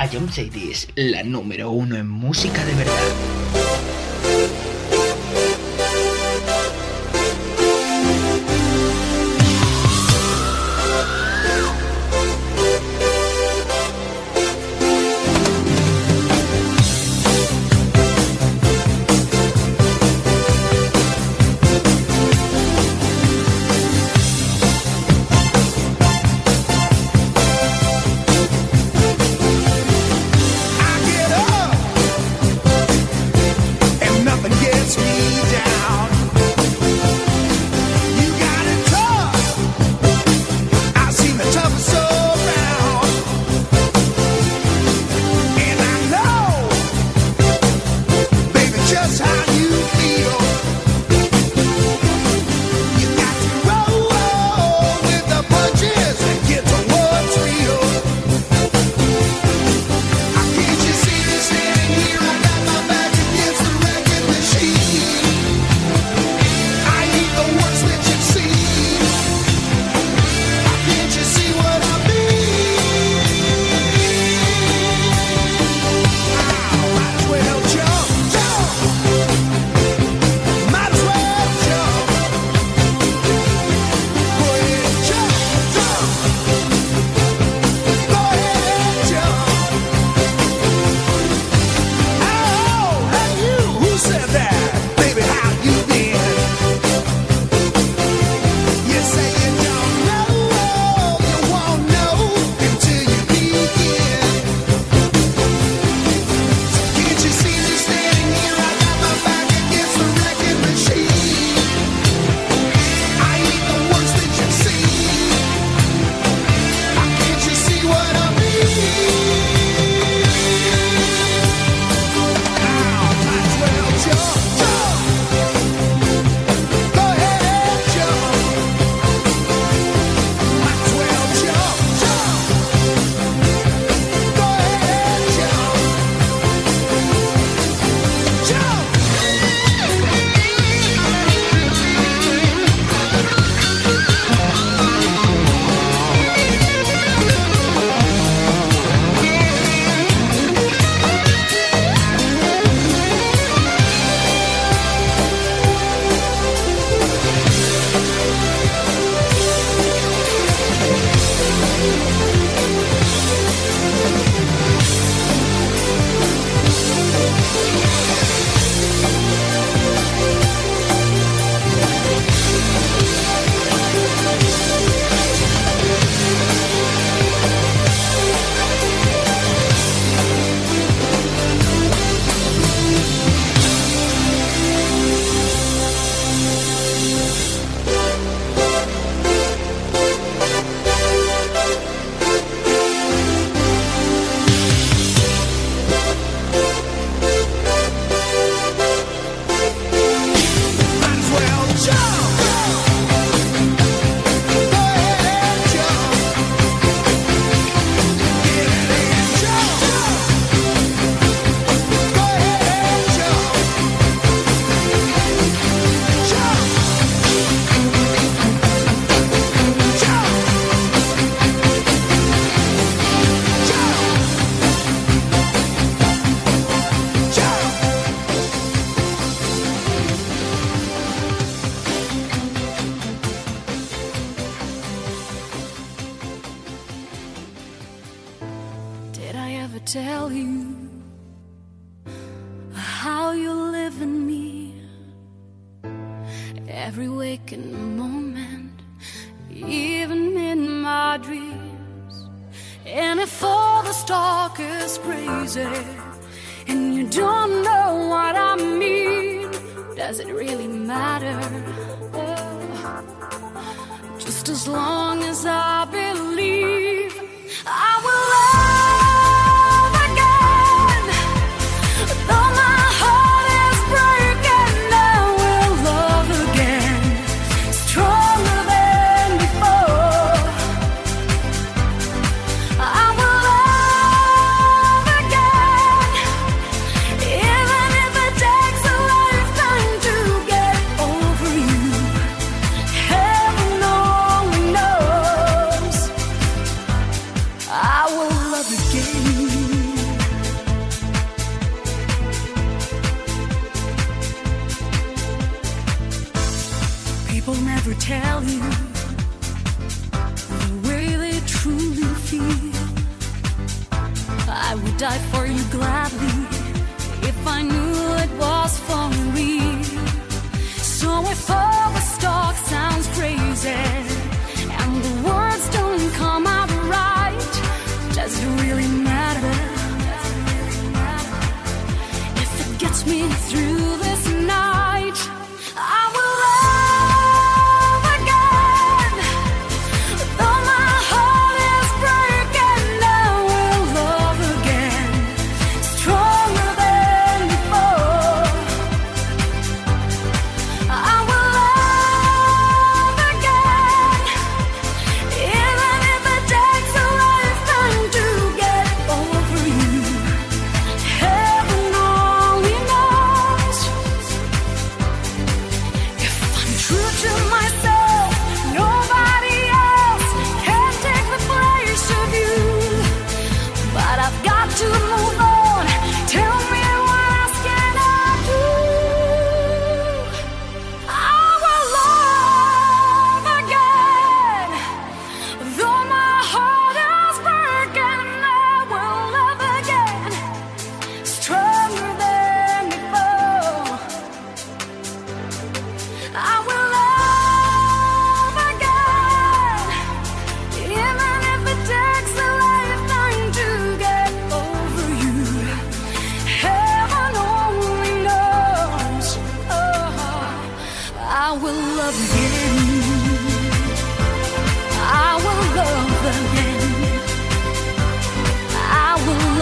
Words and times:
A 0.00 0.08
John 0.10 0.32
Cities, 0.32 0.88
la 0.94 1.22
número 1.22 1.70
uno 1.72 1.94
en 1.94 2.08
música 2.08 2.64
de 2.64 2.74
verdad. 2.74 3.69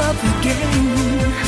love 0.09 0.41
again. 0.41 1.48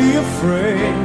be 0.00 0.16
afraid. 0.16 0.99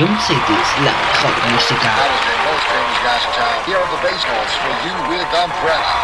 Ion 0.00 0.18
Cities, 0.18 0.68
la 0.82 0.92
mejor 0.96 1.34
música. 1.52 1.90
Alistair, 1.92 2.38
no 2.40 2.56
town. 3.36 3.60
Here 3.66 3.76
are 3.76 3.90
the 3.92 4.00
bass 4.00 4.24
notes 4.24 4.54
for 4.56 4.72
you 4.86 4.96
with 5.10 5.28
Umbrella. 5.28 5.94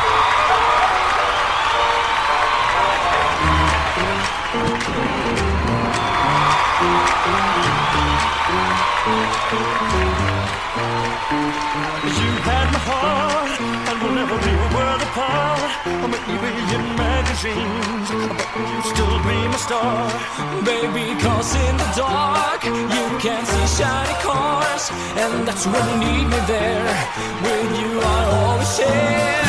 You 12.05 12.33
had 12.45 12.69
my 12.77 12.81
heart, 12.85 13.57
and 13.89 13.97
we'll 14.03 14.13
never 14.13 14.37
be 14.45 14.53
a 14.53 14.69
world 14.77 15.01
apart. 15.09 15.73
I'm 15.87 16.11
maybe 16.11 16.53
in 16.75 16.85
magazines, 16.97 17.65
but 17.65 18.06
you 18.31 18.83
still 18.83 19.19
be 19.23 19.39
my 19.47 19.57
star. 19.57 20.11
Baby, 20.65 21.15
cause 21.23 21.55
in 21.55 21.77
the 21.77 21.89
dark 21.95 22.65
you 22.65 23.07
can 23.23 23.43
see 23.47 23.67
shiny 23.79 24.17
cars, 24.23 24.91
and 25.15 25.47
that's 25.47 25.67
when 25.67 25.85
you 25.91 25.97
need 26.03 26.27
me 26.27 26.41
there. 26.51 26.91
With 27.43 27.73
you, 27.79 27.91
I 28.03 28.19
always 28.41 28.71
share. 28.77 29.47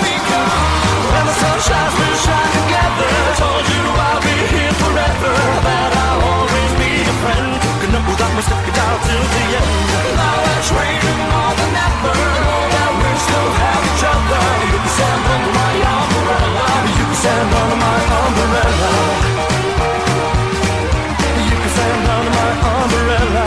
Because 0.00 0.56
when 1.12 1.24
the 1.28 1.34
sun 1.36 1.58
shines, 1.68 1.94
we 2.00 2.06
shine 2.24 2.50
together. 2.58 3.12
I 3.12 3.34
Told 3.40 3.64
you 3.72 3.82
I'll 4.08 4.22
be 4.24 4.36
here 4.54 4.74
forever, 4.80 5.34
that 5.68 5.90
I'll 6.06 6.22
always 6.32 6.72
be 6.80 6.90
a 7.04 7.14
friend. 7.22 7.48
Cooking 7.60 7.92
up 7.98 8.04
without 8.08 8.32
me, 8.36 8.42
stick 8.48 8.66
it 8.72 8.78
out 8.84 9.00
till 9.04 9.24
the 9.34 9.44
end. 9.60 9.72
Now 10.16 10.36
it's 10.56 10.70
raining 10.72 11.20
more 11.28 11.54
than 11.60 11.72
ever. 11.76 12.16
Know 12.40 12.62
that 12.72 12.90
we 13.00 13.10
still 13.20 13.50
have 13.60 13.82
each 13.84 14.04
other. 14.12 14.42
You 14.64 14.78
can 14.80 14.92
stand 14.96 15.22
under 15.34 15.52
my 15.60 15.72
umbrella. 15.92 16.93
Stand 17.24 17.54
under 17.54 17.76
my 17.76 18.00
umbrella. 18.20 18.92
You 21.48 21.56
can 21.62 21.70
stand 21.76 22.06
under 22.16 22.32
my 22.40 22.50
umbrella. 22.76 23.44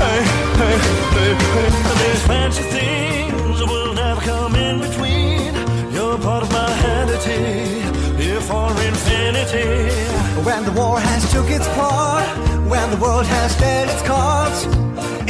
Hey, 0.00 0.20
hey, 0.60 0.76
hey, 1.14 1.32
hey. 1.54 1.70
These 2.02 2.22
fancy 2.26 2.64
things 2.74 3.60
will 3.70 3.94
never 3.94 4.20
come 4.22 4.56
in 4.56 4.80
between. 4.80 5.54
You're 5.94 6.18
part 6.18 6.42
of 6.42 6.50
my 6.50 6.68
entity, 6.98 7.46
here 8.20 8.40
for 8.40 8.70
infinity. 8.90 9.70
When 10.42 10.64
the 10.64 10.72
war 10.72 10.98
has 10.98 11.30
took 11.30 11.48
its 11.48 11.68
part, 11.78 12.26
when 12.68 12.90
the 12.90 12.96
world 12.96 13.26
has 13.26 13.56
dealt 13.56 13.88
its 13.88 14.02
cards, 14.02 14.64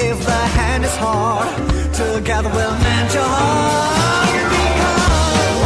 if 0.01 0.17
the 0.25 0.41
hand 0.57 0.83
is 0.87 0.97
hard, 0.97 1.47
together 1.93 2.49
we'll 2.49 2.79
mend 2.79 3.13
your 3.13 3.23
heart. 3.23 4.98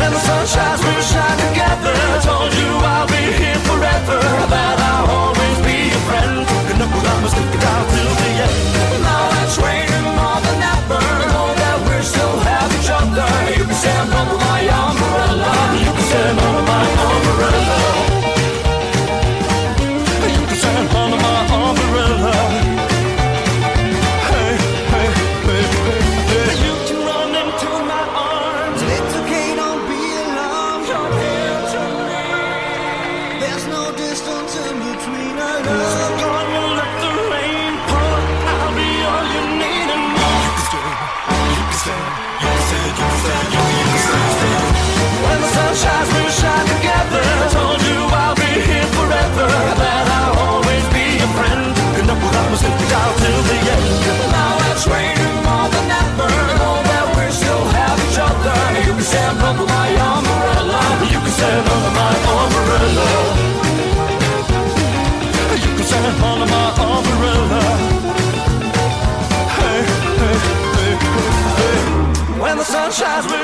When 0.03 0.11
the 0.11 0.19
sun 0.19 0.45
shines, 0.49 0.83
we'll 0.83 1.01
shine 1.01 1.39
together. 1.39 2.42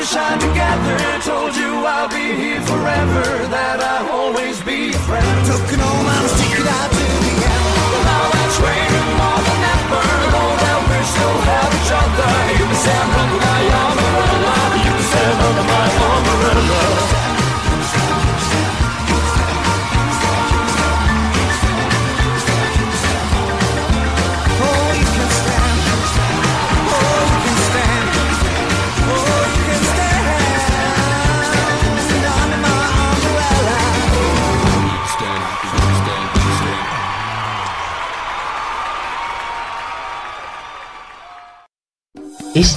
Shine 0.08 0.40
together. 0.40 0.96
Told 1.20 1.54
you 1.54 1.84
I'll 1.84 2.08
be 2.08 2.32
here 2.32 2.62
forever. 2.64 3.24
That 3.52 3.78
I'll 3.84 4.08
always 4.08 4.56
be 4.64 4.88
your 4.88 5.02
friend. 5.04 5.28
Took 5.44 5.60
man, 5.68 6.24
stick 6.32 6.56
it 6.56 6.64
out 6.64 6.90
to 6.96 7.06
the 7.24 7.34
end. 7.36 7.66
Now 8.08 8.24
it's 8.40 8.56
raining 8.56 9.10
more 9.20 9.40
than 9.44 9.60
ever. 9.76 10.04
Know 10.32 10.50
that 10.64 10.80
we 10.88 10.98
still 11.12 11.38
have 11.52 11.70
each 11.76 11.92
other. 11.92 12.30
You 12.56 12.66
can 12.72 13.17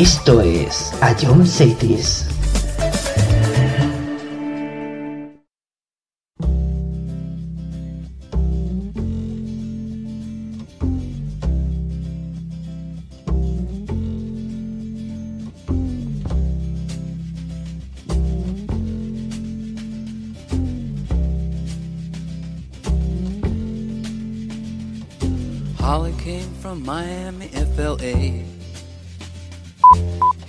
Esto 0.00 0.40
es 0.40 0.94
A 1.02 1.14
John 1.14 1.46
Cities. 1.46 2.26
Holly 25.78 26.14
came 26.24 26.40
from 26.62 26.86
Miami, 26.86 27.48
FLA. 27.76 28.59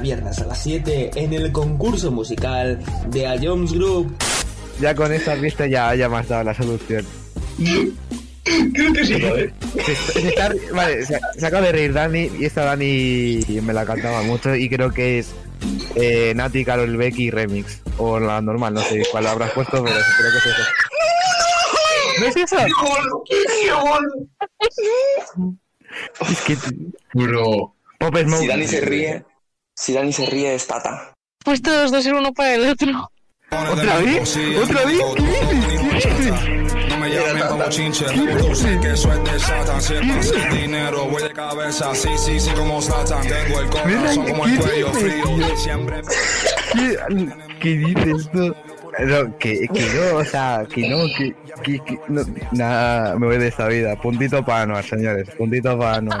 cada 0.00 0.16
viernes 0.16 0.38
a 0.38 0.46
las 0.46 0.62
7 0.62 1.10
en 1.14 1.32
el 1.34 1.52
concurso 1.52 2.10
musical 2.10 2.78
de 3.08 3.26
A 3.26 3.36
Jones 3.40 3.72
Group. 3.72 4.16
Ya 4.80 4.94
con 4.94 5.12
esta 5.12 5.34
pista 5.36 5.66
ya, 5.66 5.94
ya 5.94 6.08
me 6.08 6.16
has 6.18 6.28
dado 6.28 6.44
la 6.44 6.54
solución. 6.54 7.04
Creo 8.72 8.92
que 8.94 9.04
sí, 9.04 9.20
joder. 9.20 9.52
Se, 9.84 9.94
se 9.94 10.28
está- 10.28 10.52
vale, 10.72 11.04
se, 11.04 11.20
se 11.36 11.46
acaba 11.46 11.66
de 11.66 11.72
reír 11.72 11.92
Dani 11.92 12.30
y 12.38 12.44
esta 12.46 12.64
Dani 12.64 13.40
me 13.62 13.72
la 13.74 13.84
cantaba 13.84 14.22
mucho 14.22 14.54
y 14.56 14.68
creo 14.70 14.90
que 14.90 15.18
es 15.18 15.32
eh, 15.96 16.32
Nati, 16.34 16.64
Carol 16.64 16.96
Becky 16.96 17.30
Remix. 17.30 17.82
O 17.98 18.18
la 18.18 18.40
normal, 18.40 18.72
no 18.74 18.80
sé 18.80 19.02
cuál 19.12 19.26
habrás 19.26 19.50
puesto, 19.50 19.84
pero 19.84 19.96
creo 20.18 20.32
que 20.32 20.38
es 20.38 20.46
eso. 20.46 20.62
¿No 22.20 22.26
es 22.26 22.36
eso? 22.36 22.56
Es 26.30 26.40
que... 26.42 26.56
Bro. 27.12 27.74
Pop 27.98 28.16
Smoke. 28.16 28.40
Si 28.40 28.46
Dani 28.46 28.66
se 28.66 28.80
ríe, 28.80 29.24
si 29.74 29.92
Dani 29.92 30.12
se 30.12 30.26
ríe 30.26 30.54
es 30.54 30.66
Tata. 30.66 31.12
Pues 31.44 31.62
todos 31.62 31.90
dos 31.90 32.04
ser 32.04 32.14
uno 32.14 32.32
para 32.32 32.54
el 32.54 32.68
otro. 32.68 33.10
¿Otra 33.50 33.98
vez? 33.98 34.36
¿Otra 34.62 34.84
vez? 34.84 35.02
¿Qué 35.16 35.22
dices? 35.22 36.06
¿Qué 36.06 36.14
dices? 36.14 36.70
me 37.00 37.08
llamen 37.08 37.48
pa' 37.48 37.64
bochinche. 37.64 38.04
Tú 38.04 38.54
sé 38.54 38.78
que 38.80 38.92
eso 38.92 39.12
es 39.12 39.24
de 39.24 39.38
Satan. 39.40 39.80
Si 39.80 39.94
estás 39.94 40.26
sin 40.26 40.50
dinero, 40.50 41.06
voy 41.06 41.22
de 41.22 41.32
cabeza. 41.32 41.94
Sí, 41.94 42.10
sí, 42.16 42.38
sí, 42.38 42.50
como 42.50 42.80
Satan. 42.80 43.22
Tengo 43.22 43.60
el 43.60 43.70
corazón 43.70 44.28
como 44.28 44.44
el 44.46 44.58
cuello 44.58 44.92
frío. 44.92 45.56
Siempre. 45.56 46.02
¿Qué, 46.72 46.96
qué 47.60 47.68
dices 47.70 48.30
tú? 48.30 48.54
No, 48.98 49.38
que, 49.38 49.68
que 49.68 49.86
no, 49.94 50.18
o 50.18 50.24
sea, 50.24 50.66
que 50.72 50.88
no, 50.88 51.06
que, 51.16 51.34
que, 51.62 51.78
que 51.84 52.00
no, 52.08 52.22
nada, 52.52 53.16
me 53.16 53.26
voy 53.26 53.38
de 53.38 53.48
esta 53.48 53.68
vida. 53.68 53.96
Puntito 53.96 54.44
para 54.44 54.62
Anuar, 54.62 54.84
señores, 54.84 55.30
puntito 55.38 55.78
para 55.78 55.96
Anuar. 55.96 56.20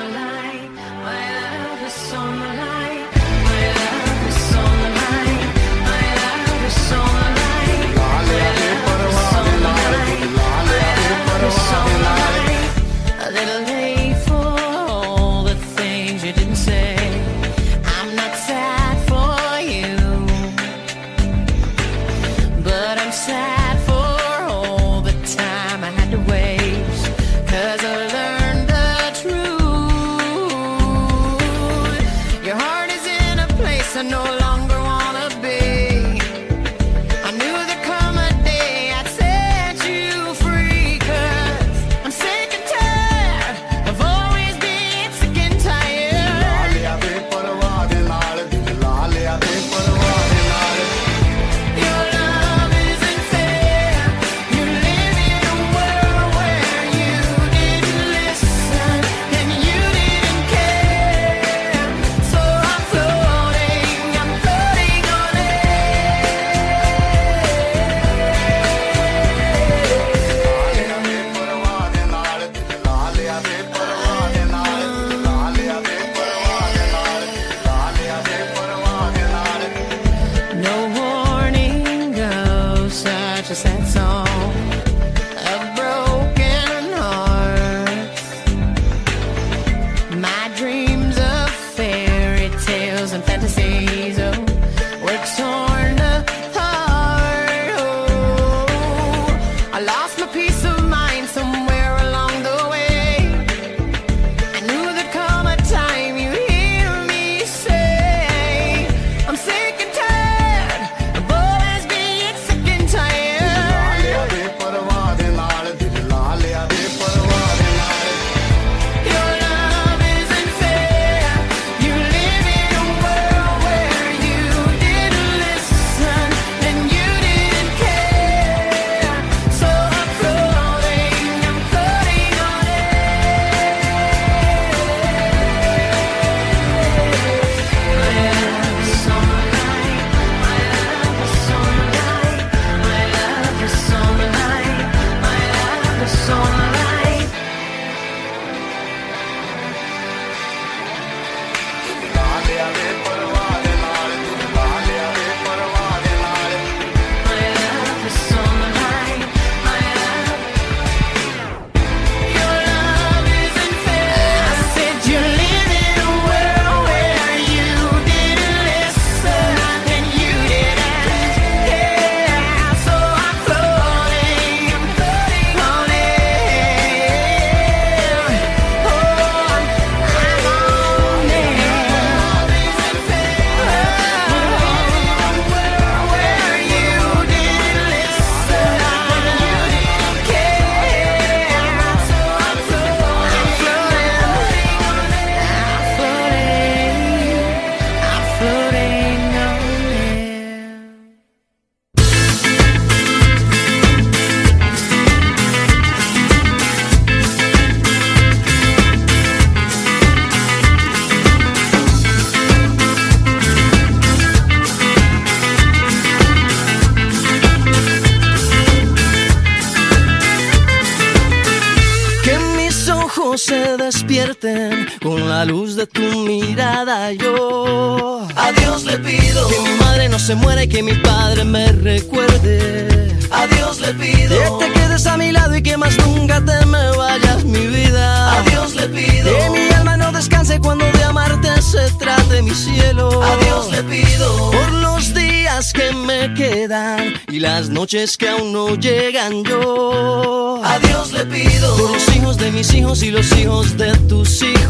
noches 247.91 248.15
que 248.15 248.29
aún 248.29 248.53
no 248.53 248.75
llegan 248.75 249.43
yo. 249.43 250.61
A 250.63 250.79
Dios 250.79 251.11
le 251.11 251.25
pido 251.25 251.75
por 251.75 251.91
los 251.91 252.15
hijos 252.15 252.37
de 252.37 252.51
mis 252.51 252.73
hijos 252.73 253.03
y 253.03 253.11
los 253.11 253.29
hijos 253.37 253.75
de 253.75 253.91
tus 254.07 254.41
hijos 254.43 254.60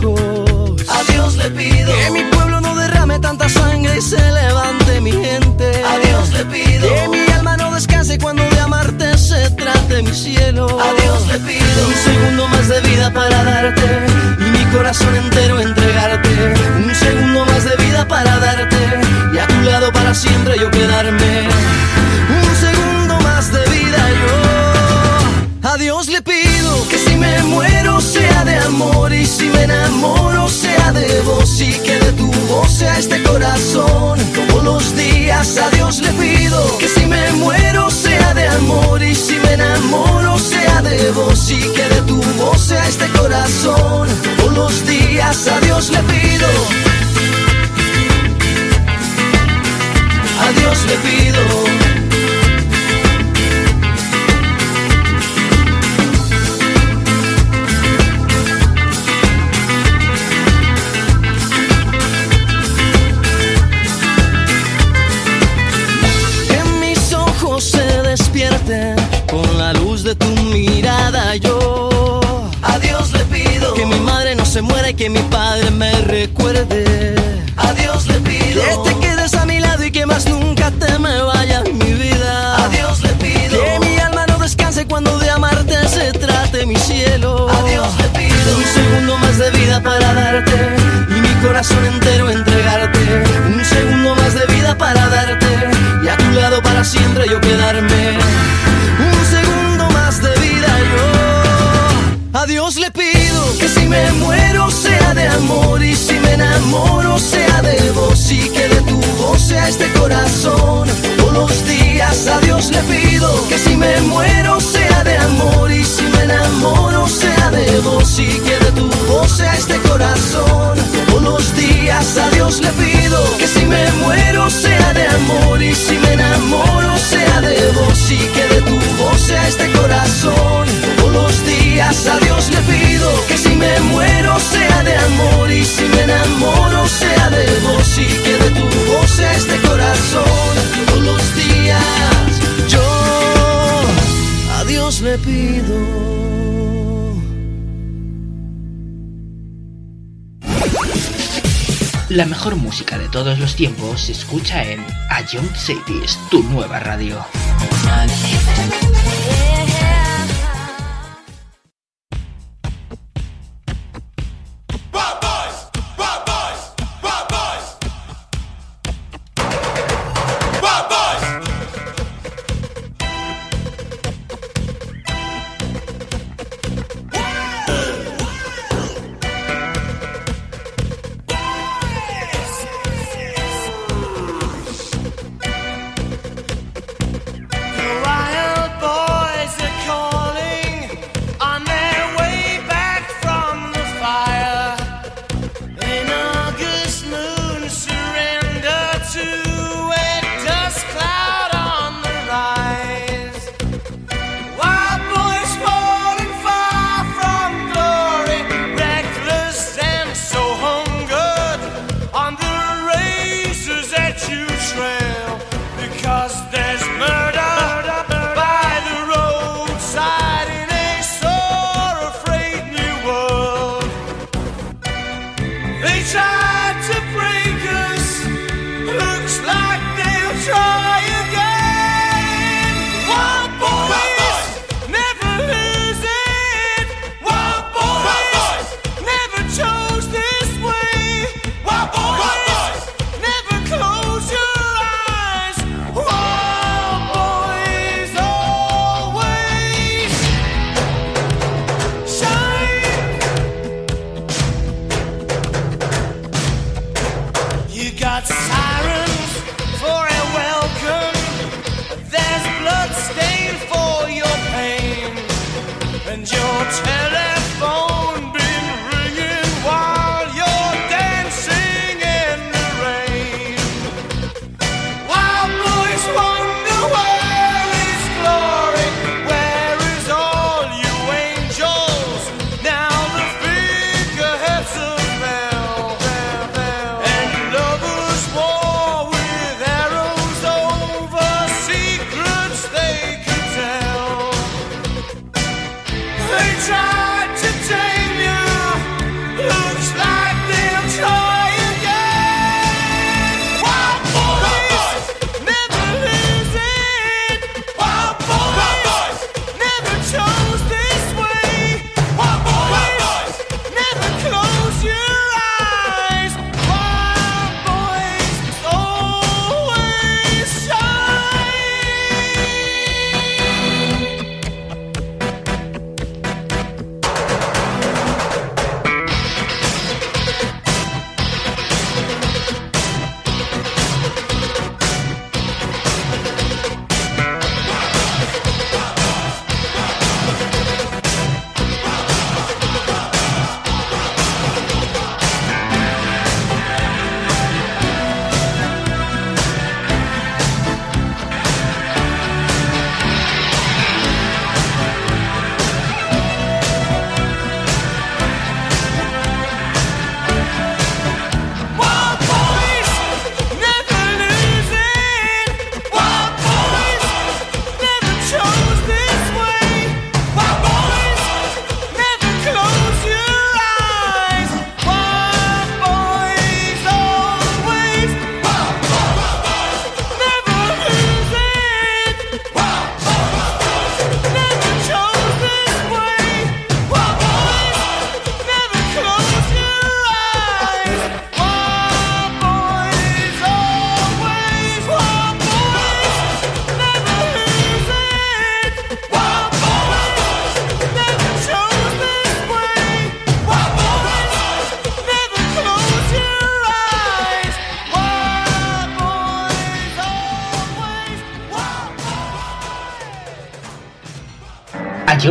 se 153.98 154.12
escucha 154.14 154.64
en 154.64 154.86
A 155.10 155.22
Young 155.22 155.56
Cities, 155.56 156.18
tu 156.30 156.44
nueva 156.44 156.80
radio. 156.80 157.26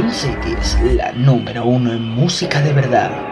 John 0.01 0.11
City 0.11 0.57
es 0.59 0.95
la 0.95 1.13
número 1.13 1.67
uno 1.67 1.93
en 1.93 2.09
música 2.09 2.63
de 2.63 2.73
verdad. 2.73 3.30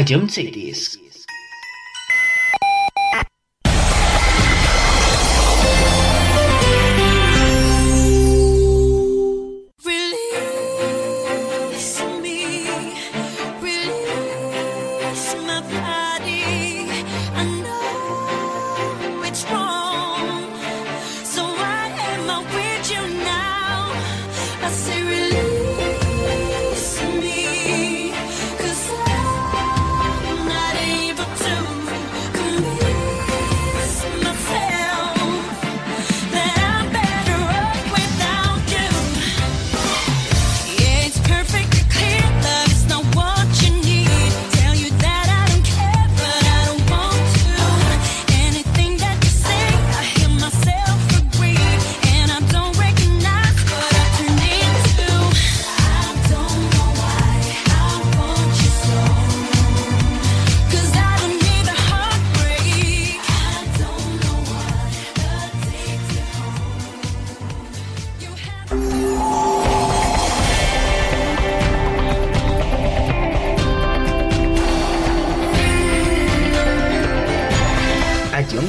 A 0.00 0.02
John 0.02 0.30
Cities. 0.30 0.89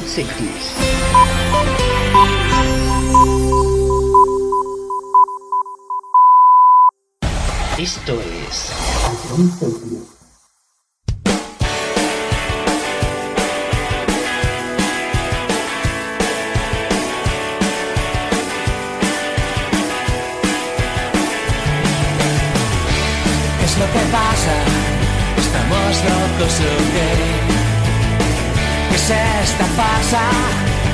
Cities. 0.00 0.72
Esto 7.78 8.18
es 8.20 8.72
¿Qué 23.58 23.64
es 23.64 23.78
lo 23.78 23.86
que 23.86 24.00
pasa? 24.10 24.54
¿Estamos 25.36 26.04
locos 26.04 26.60
o 26.60 26.76
qué? 26.92 27.42
¿Qué 27.46 27.58
es 27.58 27.61
esta 29.42 29.64
farsa? 29.78 30.24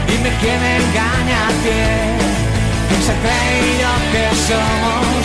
Dime 0.07 0.31
quién 0.41 0.61
engaña 0.79 1.39
a 1.49 1.53
quién. 1.63 2.19
¿Quién 2.89 3.03
se 3.07 3.13
ha 3.13 3.19
creído 3.27 3.89
que 4.13 4.25
somos 4.49 5.23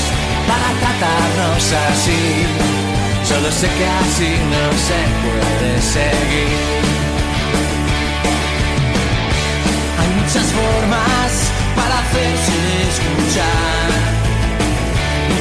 para 0.50 0.70
tratarnos 0.82 1.66
así? 1.90 2.24
Solo 3.30 3.52
sé 3.52 3.68
que 3.78 3.88
así 4.04 4.32
no 4.54 4.66
se 4.88 5.00
puede 5.24 5.72
seguir. 5.98 6.84
Hay 10.00 10.10
muchas 10.20 10.48
formas 10.60 11.32
para 11.78 12.00
hacerse 12.04 12.58
escuchar 12.92 14.14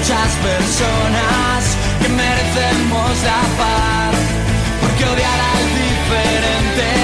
muchas 0.03 0.31
personas 0.49 1.77
que 2.01 2.09
merecemos 2.09 3.11
la 3.25 3.43
paz. 3.59 4.15
Porque 4.81 5.05
odiar 5.05 5.41
al 5.55 5.65
diferente 5.83 7.02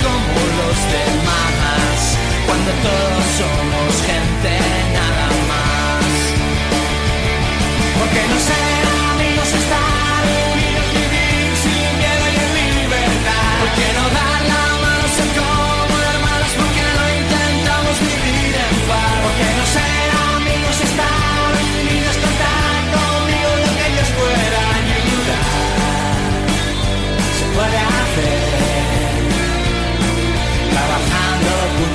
como 0.00 0.38
los 0.60 0.78
demás. 0.96 1.98
Cuando 2.46 2.70
todos 2.88 3.24
somos 3.40 4.02
gente 4.08 4.52
nada 4.92 5.28
más. 5.50 6.10
Porque 7.98 8.20
no 8.30 8.38
ser 8.48 8.82
amigos 9.14 9.48
estar 9.52 9.81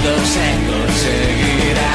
juntos 0.07 0.29
se 0.29 0.47
conseguirá. 0.69 1.93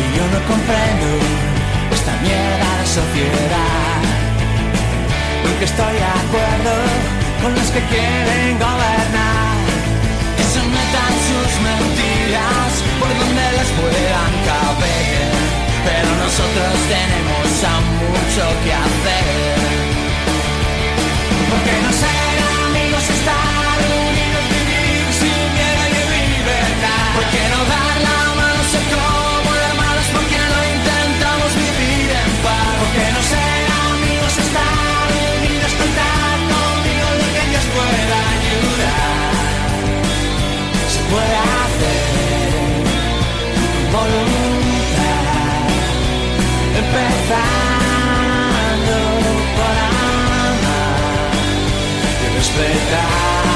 Y 0.00 0.16
yo 0.16 0.24
no 0.26 0.46
comprendo 0.46 1.08
esta 1.92 2.12
mierda 2.22 2.78
de 2.80 2.86
sociedad. 2.86 4.00
Porque 5.42 5.64
estoy 5.64 5.94
de 5.94 6.04
acuerdo 6.04 6.74
con 7.42 7.54
los 7.54 7.68
que 7.70 7.80
quieren 7.80 8.58
gobernar. 8.58 9.56
Que 10.36 10.42
se 10.42 10.60
metan 10.60 11.14
sus 11.28 11.50
mentiras 11.68 12.72
por 13.00 13.08
donde 13.18 13.44
les 13.58 13.68
puedan 13.78 14.32
caber. 14.46 15.37
Pero 15.84 16.08
nosotros 16.24 16.72
tenemos 16.94 17.46
aún 17.64 17.88
mucho 18.10 18.44
que 18.64 18.72
hacer. 18.72 19.58
Porque 21.50 21.74
no 21.84 21.90
ser 22.02 22.36
amigos 22.66 23.04
estar 23.16 23.78
unidos, 24.06 24.44
vivir 24.54 25.02
sin 25.20 25.42
miedo 25.56 25.82
y 26.18 26.22
libertad. 26.36 27.04
Porque 27.16 27.40
no 27.52 27.60
dar 27.72 27.96
la 28.08 28.20
mano, 28.40 28.60
ser 28.72 28.84
como 28.92 29.48
hermanos, 29.68 30.06
porque 30.16 30.38
no 30.52 30.58
intentamos 30.74 31.50
vivir 31.62 32.08
en 32.22 32.30
paz. 32.44 32.70
Porque 32.80 33.04
no 33.14 33.20
ser 33.32 33.62
amigos 33.92 34.34
estar 34.44 35.06
unidos, 35.38 35.72
contar 35.80 36.36
conmigo 36.52 37.06
lo 37.20 37.26
que 37.34 37.40
ellos 37.48 37.66
puedan 37.74 38.36
ayudar. 38.36 39.32
Se 40.92 41.00
puede 41.12 41.36
hacer 41.56 42.28
voluntad, 43.92 44.37
empezando 46.88 47.78
por 49.56 49.76
amar. 49.88 51.32
Y 52.22 52.36
respetar 52.36 53.47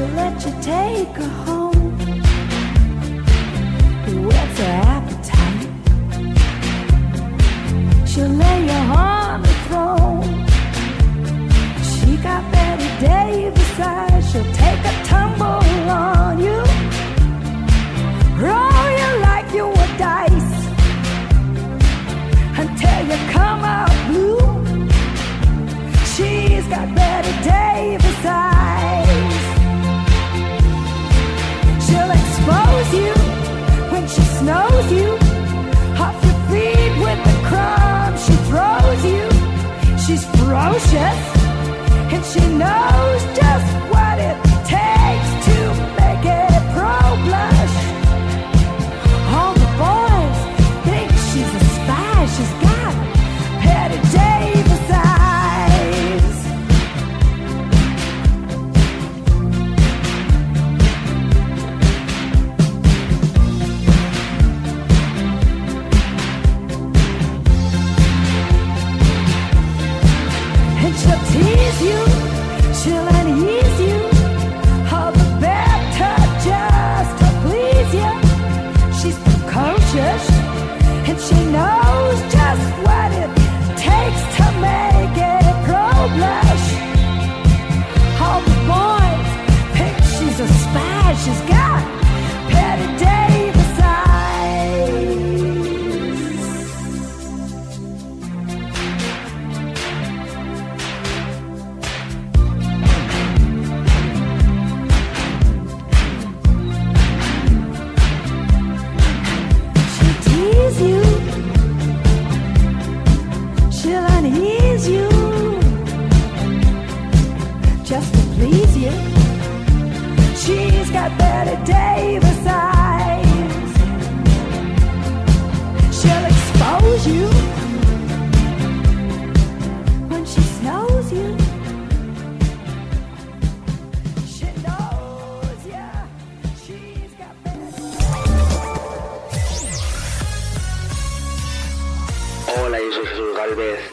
to 0.00 0.06
let 0.14 0.34
you 0.46 0.52
take 0.62 1.08
her 1.08 1.32
home 1.44 1.98
with 4.26 4.58
her 4.60 4.76
appetite. 4.96 5.64
She'll 8.08 8.28
lay 8.28 8.60
you 8.70 8.80
on 8.96 9.42
the 9.42 9.54
throne. 9.66 10.30
She 11.90 12.16
got 12.16 12.42
Betty 12.50 12.88
Davis 13.06 13.80
eyes. 13.80 14.32
She'll 14.32 14.52
take. 14.54 14.89
She's 40.10 40.24
ferocious. 40.24 41.20
And 42.12 42.24
she 42.24 42.40
knows 42.58 43.22
just 43.38 43.89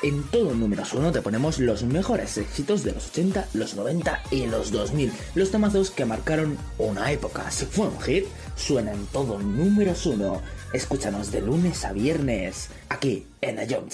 en 0.08 0.24
todo 0.24 0.54
números 0.54 0.94
1 0.94 1.12
te 1.12 1.22
ponemos 1.22 1.60
los 1.60 1.84
mejores 1.84 2.38
éxitos 2.38 2.84
de 2.84 2.94
los 2.94 3.08
80, 3.10 3.50
los 3.54 3.76
90 3.76 4.24
y 4.32 4.46
los 4.46 4.72
2000. 4.72 5.12
Los 5.36 5.52
temazos 5.52 5.92
que 5.92 6.06
marcaron 6.06 6.58
una 6.78 7.12
época. 7.12 7.50
Si 7.52 7.66
fue 7.66 7.88
un 7.88 8.00
hit, 8.02 8.26
suena 8.56 8.92
en 8.94 9.06
todo 9.08 9.40
números 9.40 10.06
1. 10.06 10.42
Escúchanos 10.74 11.32
de 11.32 11.42
lunes 11.42 11.84
a 11.86 11.94
viernes, 11.94 12.70
aquí 12.90 13.26
en 13.42 13.60
Ayom 13.60 13.88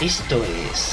Esto 0.00 0.42
es... 0.68 0.92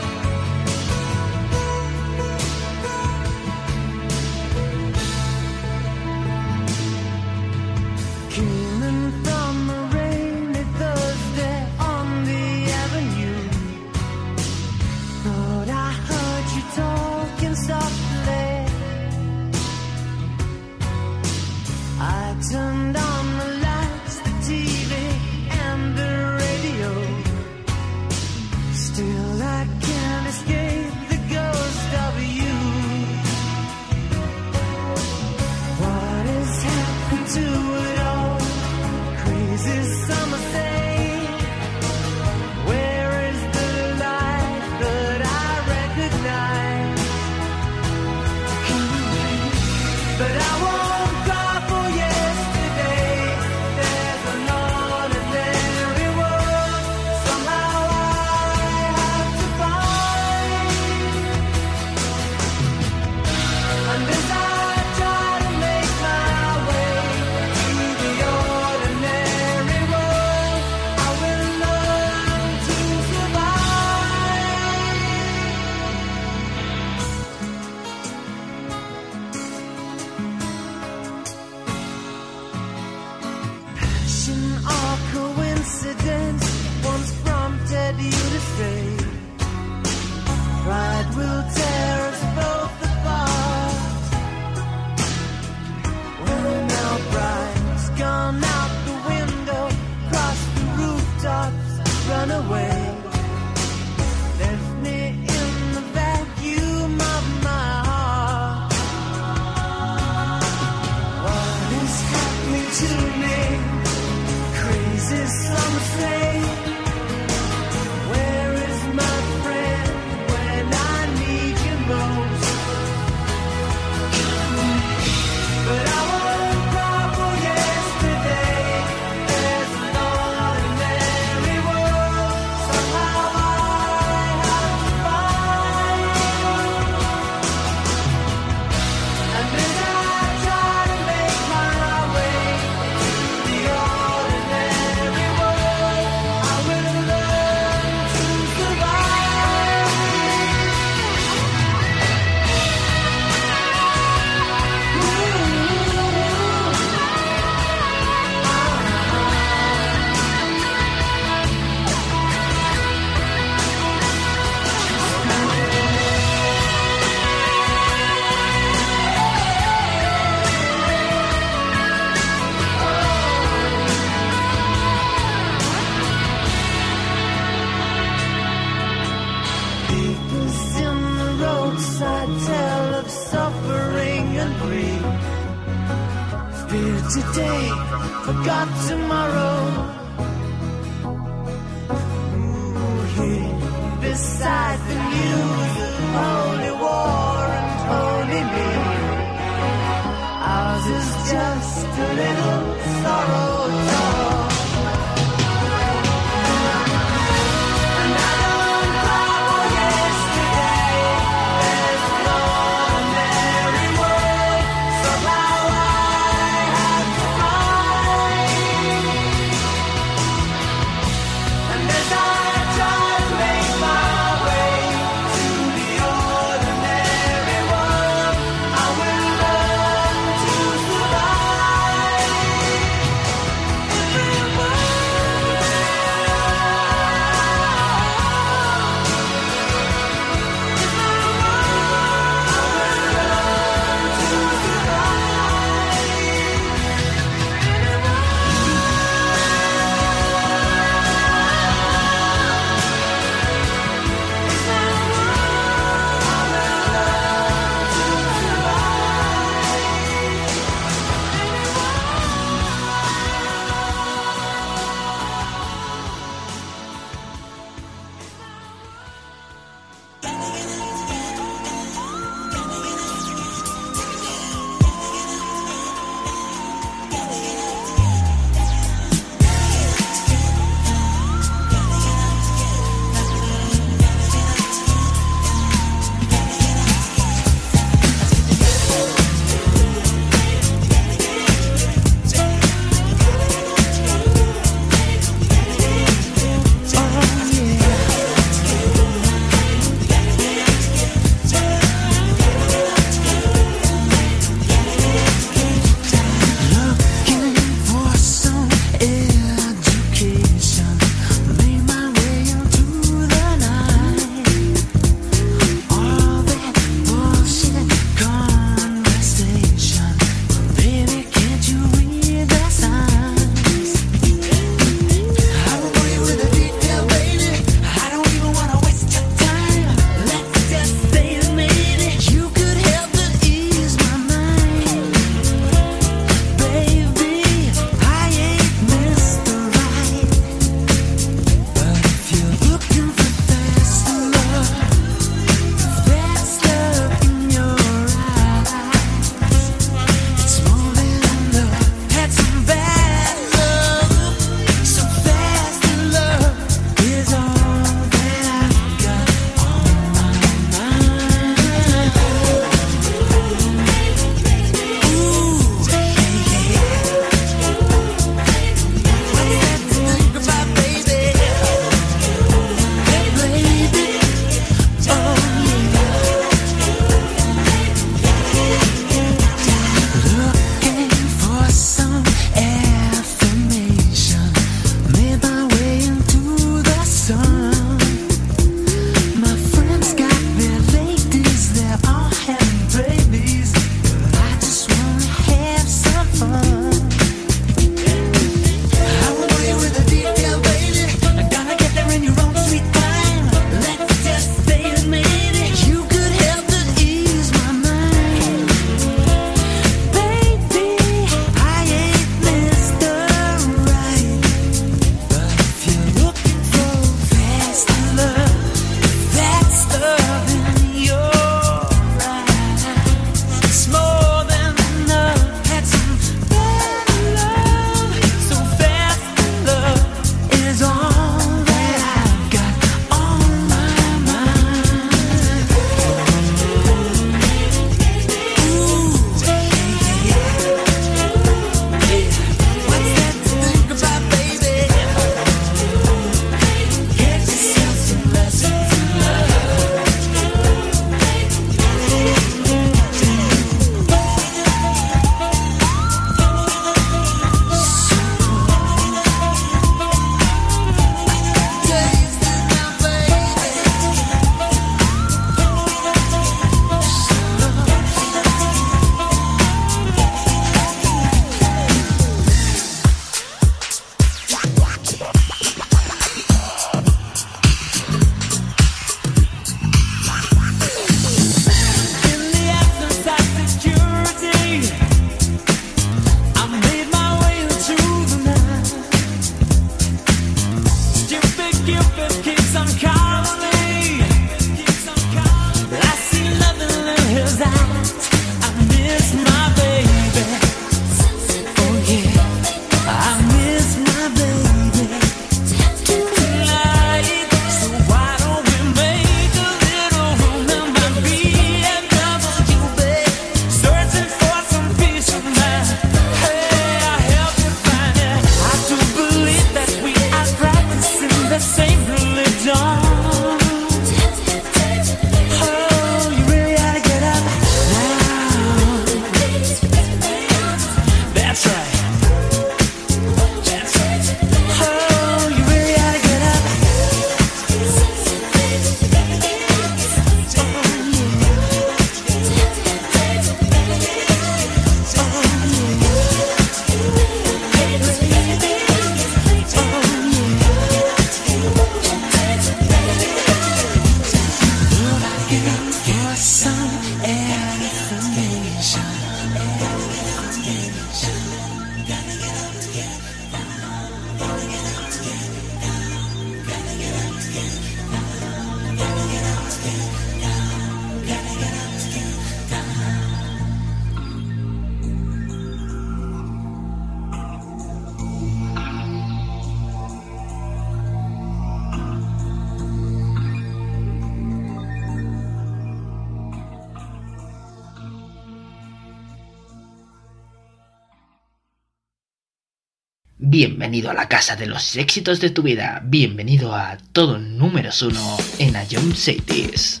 Bienvenido 593.84 594.12
a 594.12 594.14
la 594.14 594.28
casa 594.28 594.56
de 594.56 594.64
los 594.64 594.96
éxitos 594.96 595.40
de 595.40 595.50
tu 595.50 595.60
vida. 595.60 596.00
Bienvenido 596.02 596.74
a 596.74 596.96
todo 597.12 597.38
números 597.38 598.00
uno 598.00 598.38
en 598.58 598.74
Ion 598.88 599.14
Cities. 599.14 600.00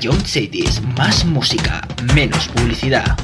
Ion 0.00 0.24
CDs, 0.24 0.80
más 0.96 1.24
música, 1.24 1.80
menos 2.14 2.46
publicidad. 2.48 3.16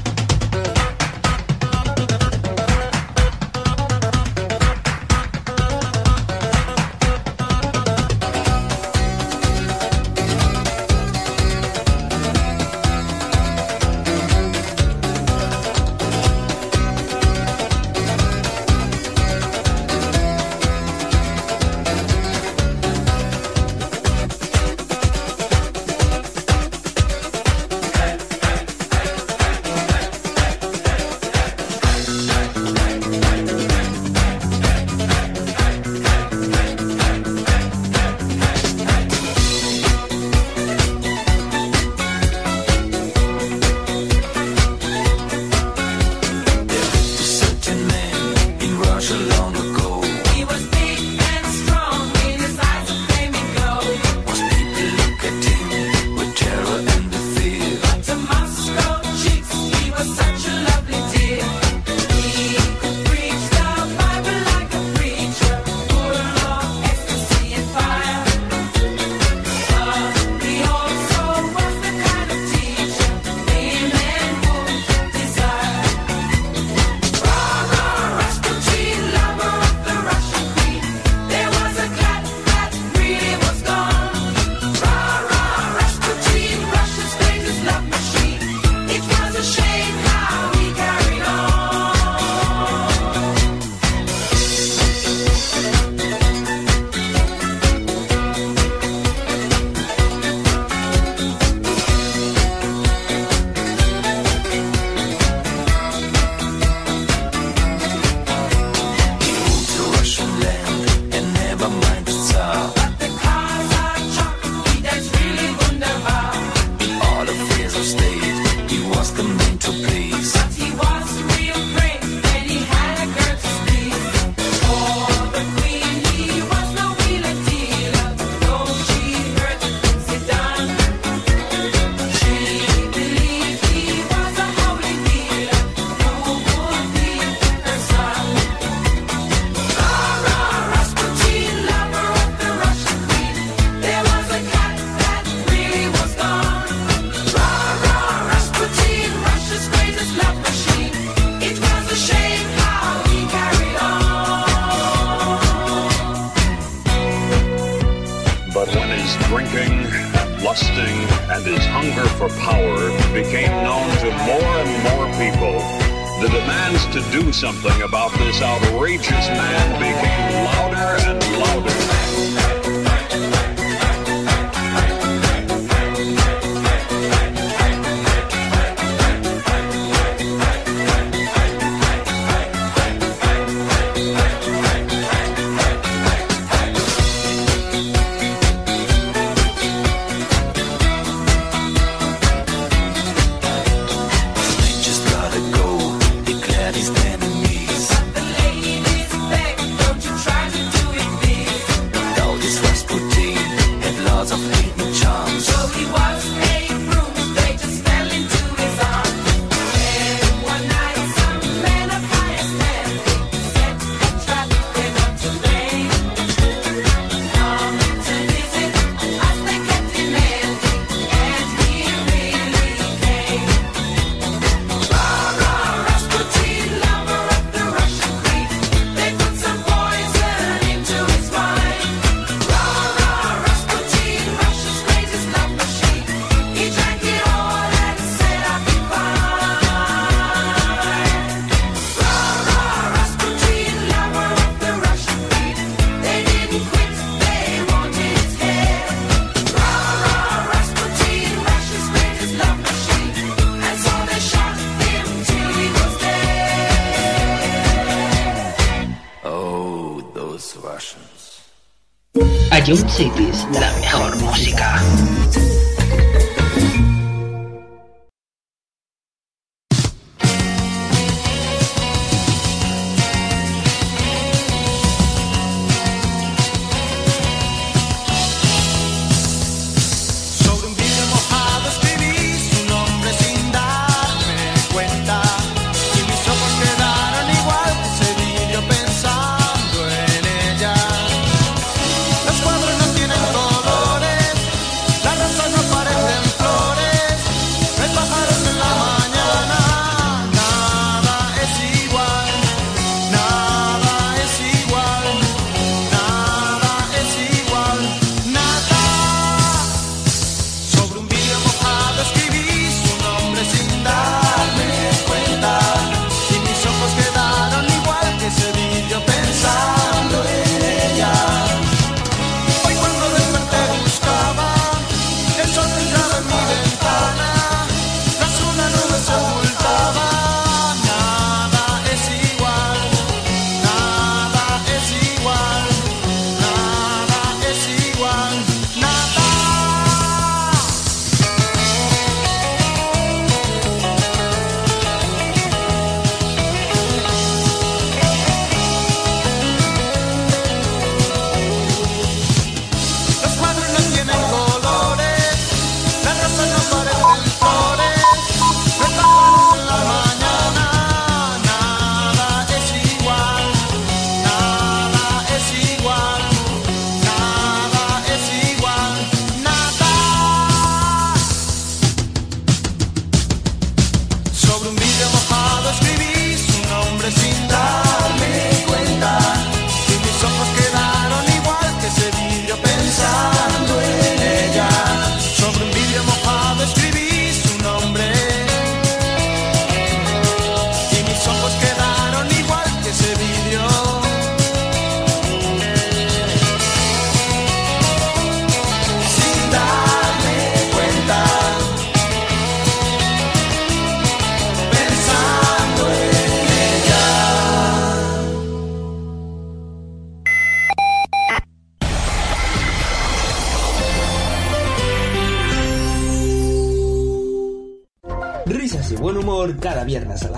Ion 262.67 262.89
Cities, 262.89 263.47
la 263.53 263.84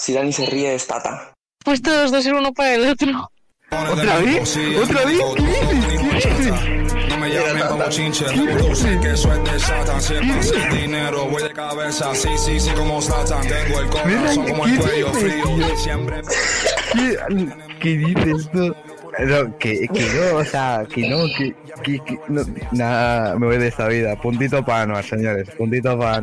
Si 0.00 0.14
Dani 0.14 0.32
se 0.32 0.46
ríe, 0.46 0.74
es 0.74 0.86
Tata. 0.86 1.34
Pues 1.62 1.82
todos 1.82 2.10
dos 2.10 2.24
ser 2.24 2.32
uno 2.32 2.54
para 2.54 2.74
el 2.74 2.88
otro. 2.88 3.30
¿Otra 3.70 4.18
vez? 4.20 4.58
¿Otra 4.82 5.04
vez? 5.04 5.18
No 7.10 7.18
me 7.18 7.28
como 7.68 7.90
sé 8.74 8.98
que 9.02 9.14
Satan. 9.14 10.00
Siempre 10.00 10.42
sin 10.42 10.70
dinero, 10.70 11.28
voy 11.28 11.42
como 14.48 14.64
el 14.64 14.78
corazón 14.78 15.12
frío. 15.12 15.52
¿Qué 17.78 17.96
dices 17.98 18.50
tú? 18.50 18.74
Que, 19.58 19.86
no, 19.92 20.38
o 20.38 20.44
sea, 20.46 20.86
que 20.92 21.08
no, 21.10 21.26
que, 21.36 21.54
nada, 22.72 23.36
me 23.36 23.48
voy 23.48 23.58
de 23.58 23.68
esta 23.68 23.86
vida. 23.86 24.16
Puntito 24.16 24.64
para 24.64 24.86
señores, 25.02 25.50
puntito 25.50 25.98
para 25.98 26.22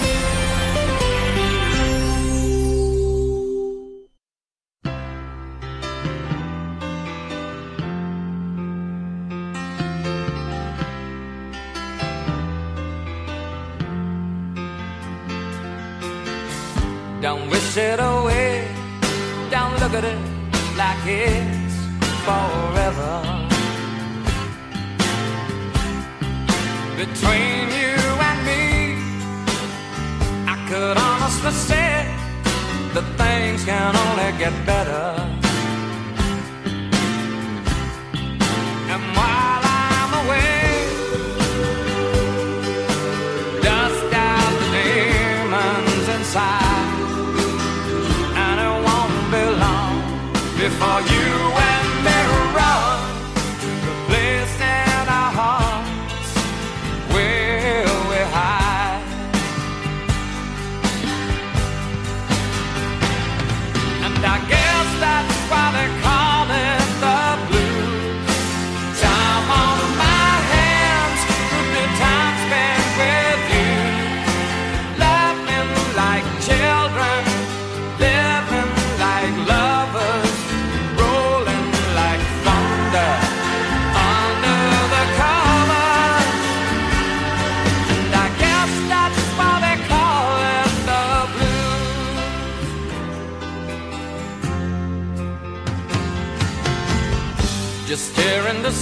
Forever. 22.27 23.13
Between 27.03 27.63
you 27.79 27.97
and 28.29 28.39
me, 28.49 28.65
I 30.53 30.55
could 30.69 30.97
honestly 31.09 31.53
say 31.69 31.93
that 32.93 33.05
things 33.21 33.63
can 33.65 33.91
only 34.05 34.29
get 34.43 34.53
better. 34.65 35.07
And 38.93 39.03
while 39.17 39.63
I'm 39.85 40.11
away, 40.21 40.61
dust 43.65 44.13
out 44.29 44.53
the 44.61 44.67
demons 44.75 46.07
inside. 46.17 46.89
And 48.43 48.55
it 48.67 48.75
won't 48.87 49.19
be 49.33 49.43
long 49.63 49.95
before 50.63 51.01
you 51.09 51.10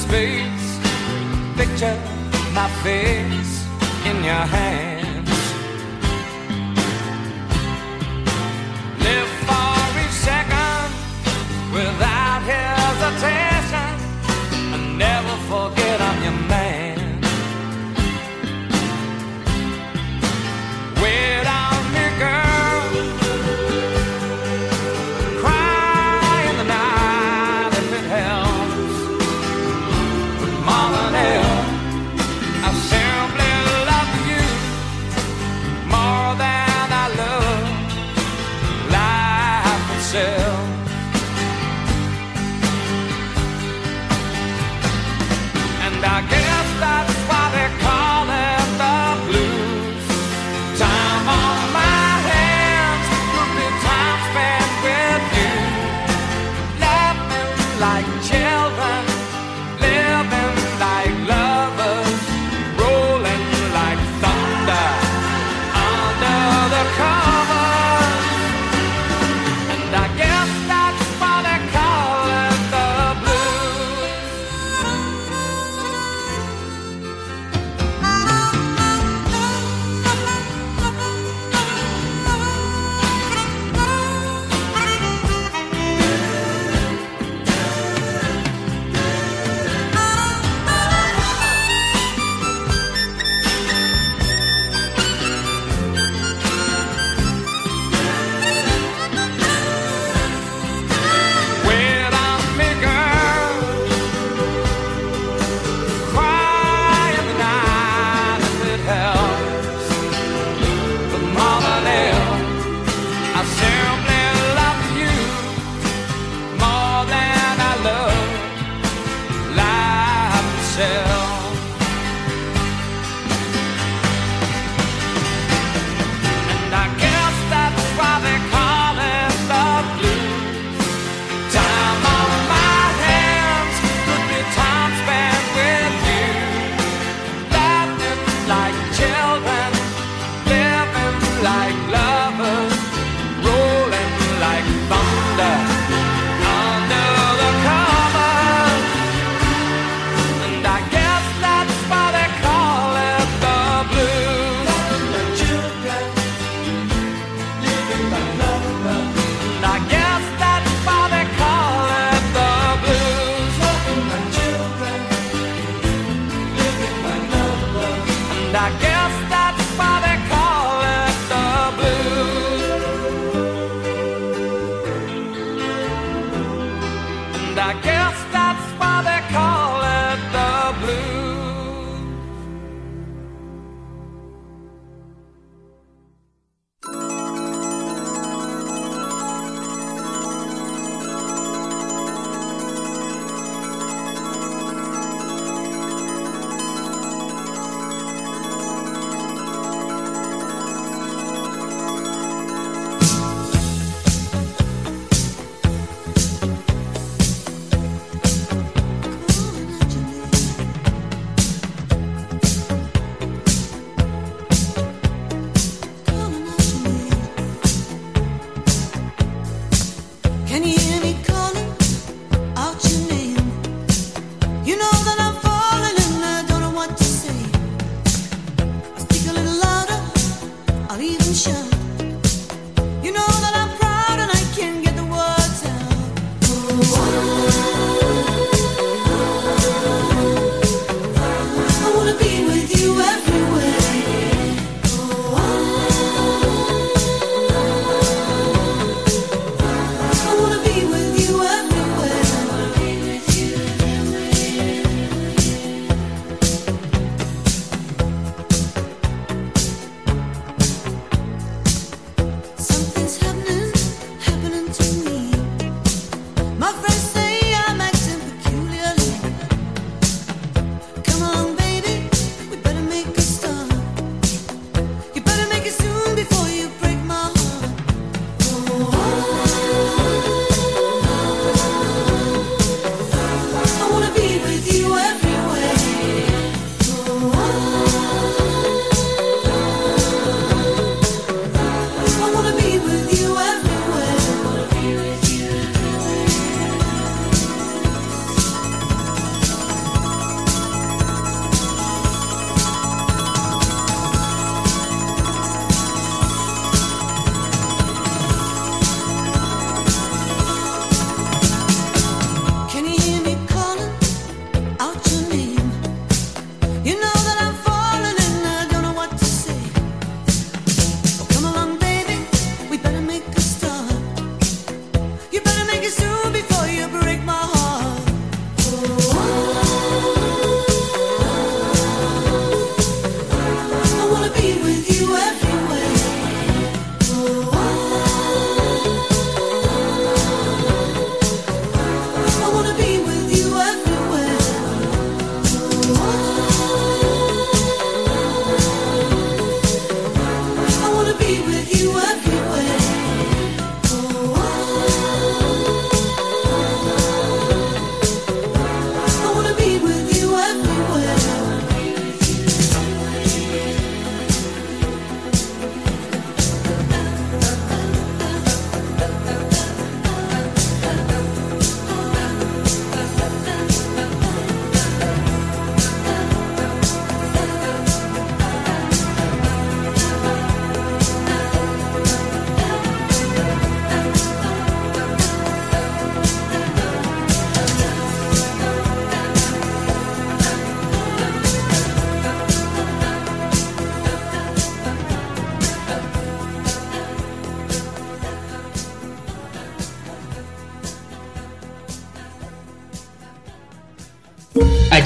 space, 0.09 0.69
picture 1.55 1.97
my 2.51 2.67
face 2.83 3.53
in 4.09 4.17
your 4.23 4.45
hands. 4.57 5.29
Live 9.05 9.31
for 9.47 9.75
each 10.01 10.17
second 10.29 10.89
without 11.77 12.41
hesitation, 12.53 13.91
and 14.73 14.97
never 14.97 15.35
forget 15.51 16.08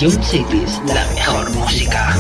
Ion 0.02 0.24
Cities, 0.24 0.82
la 0.88 1.06
mejor 1.14 1.52
música. 1.52 2.16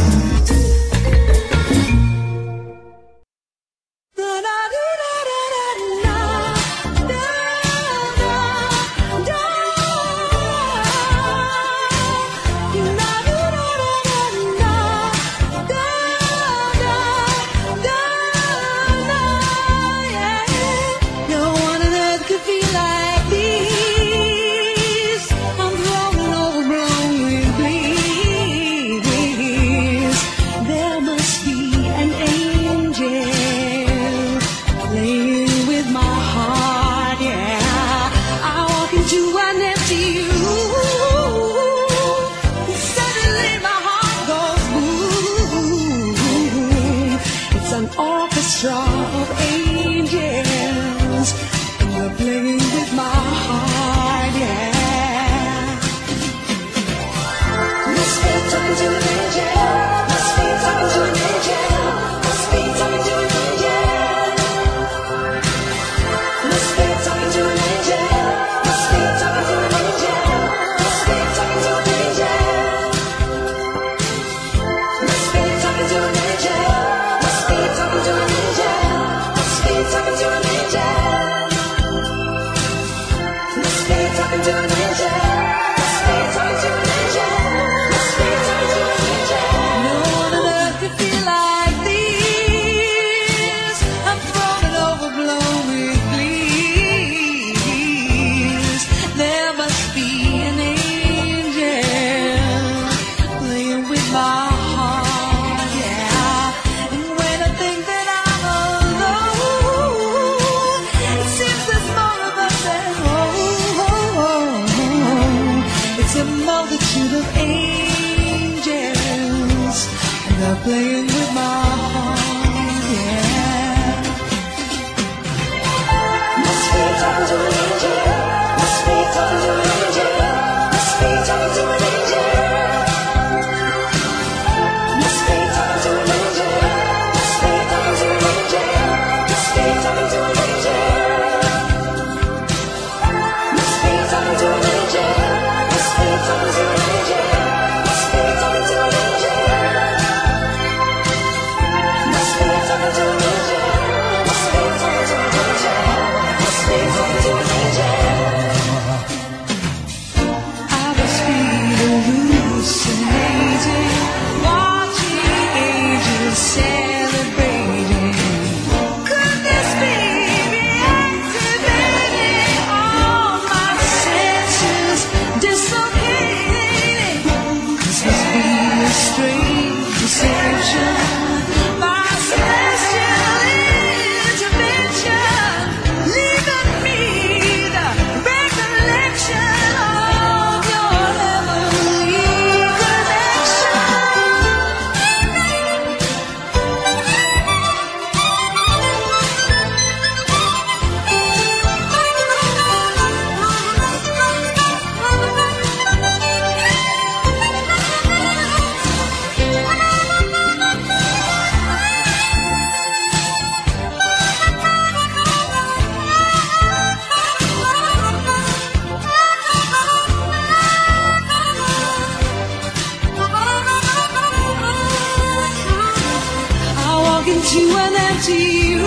to 228.26 228.32
you. 228.32 228.80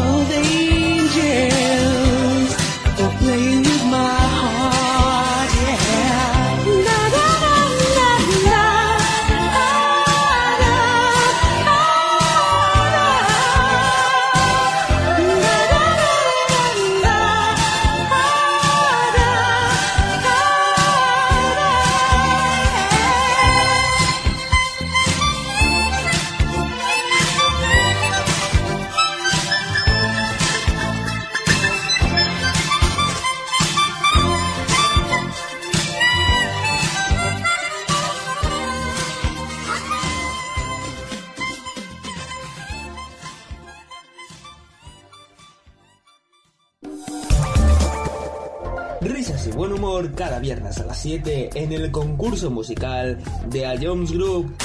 en 51.05 51.73
el 51.73 51.91
concurso 51.91 52.49
musical 52.49 53.21
de 53.47 53.65
A 53.65 53.75
Jones 53.77 54.13
Group. 54.13 54.55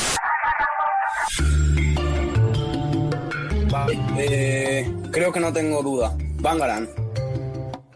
Eh, 4.16 4.89
creo 5.10 5.32
que 5.32 5.40
no 5.40 5.52
tengo 5.52 5.82
duda. 5.82 6.16
Bangaran. 6.40 6.89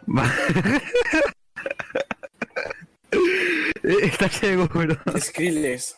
Eh, 3.84 3.96
está 4.02 4.28
ciego, 4.28 4.68
pero. 4.72 4.96
Skrillex. 5.18 5.96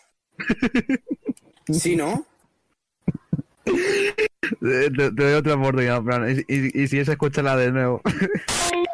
¿Sí, 1.71 1.95
no? 1.97 2.27
Eh, 3.67 4.91
te, 4.97 5.11
doy 5.11 5.35
otra 5.35 5.55
oportunidad, 5.55 6.03
Fran. 6.03 6.31
Y, 6.31 6.55
y, 6.55 6.83
y 6.83 6.89
si 6.89 6.99
esa, 6.99 7.13
escúchala 7.13 7.57
de 7.57 7.71
nuevo. 7.73 8.01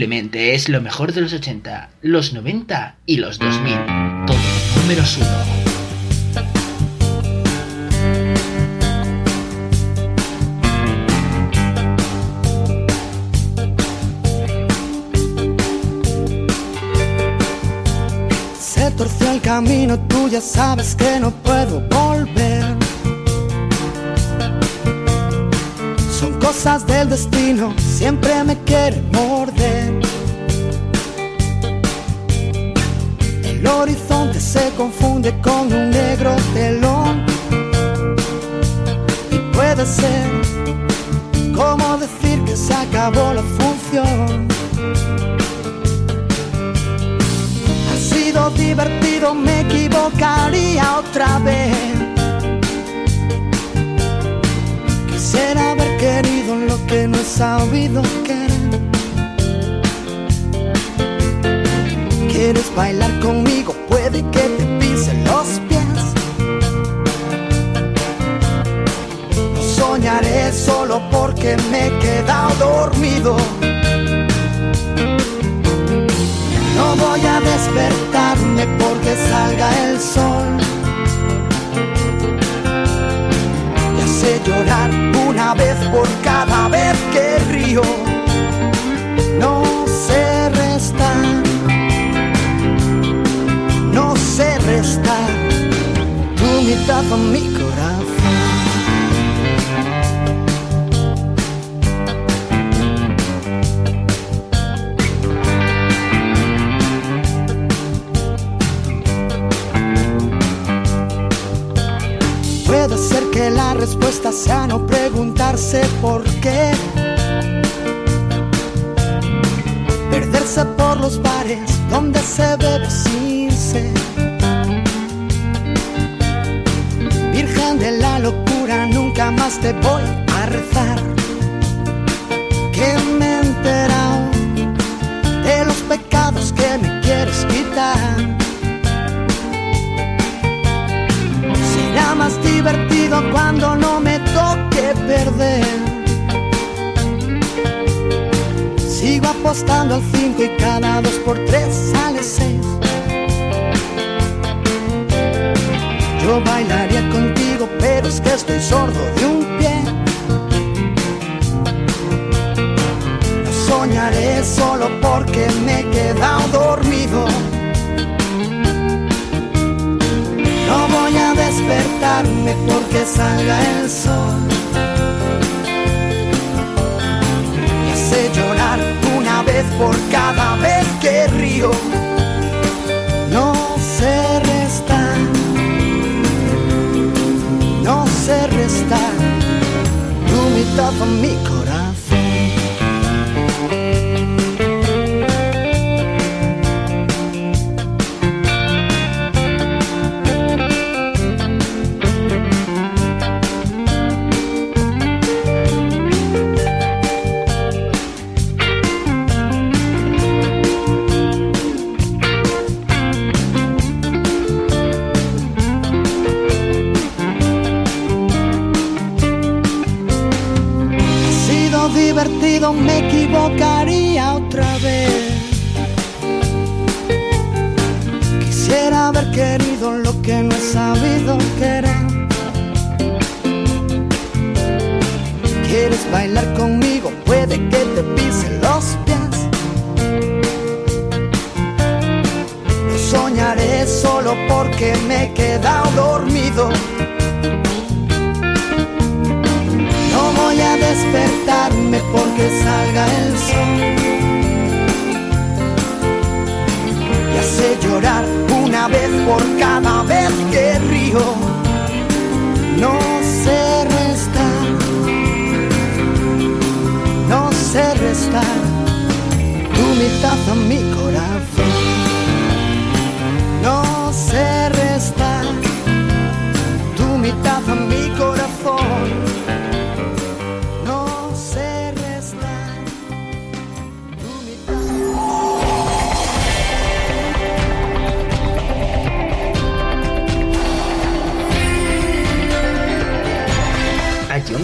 Simplemente 0.00 0.54
es 0.54 0.70
lo 0.70 0.80
mejor 0.80 1.12
de 1.12 1.20
los 1.20 1.34
80, 1.34 1.90
los 2.00 2.32
90 2.32 2.96
y 3.04 3.18
los 3.18 3.38
2000. 3.38 3.74
Todo 4.26 4.38
números 4.80 5.18
uno. 5.18 5.26
Se 18.58 18.90
torció 18.92 19.32
el 19.32 19.42
camino, 19.42 20.00
tú 20.08 20.30
ya 20.30 20.40
sabes 20.40 20.94
que 20.94 21.20
no 21.20 21.30
puedo 21.30 21.82
volver. 21.90 22.64
Son 26.18 26.40
cosas 26.40 26.86
del 26.86 27.10
destino 27.10 27.39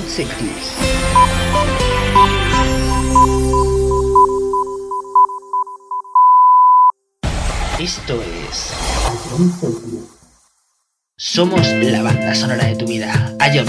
sentidos. 0.09 0.73
Esto 7.78 8.23
es. 8.23 8.73
Somos 11.16 11.66
la 11.66 12.03
banda 12.03 12.35
sonora 12.35 12.65
de 12.66 12.77
tu 12.77 12.87
vida. 12.87 13.37
Ion 13.55 13.66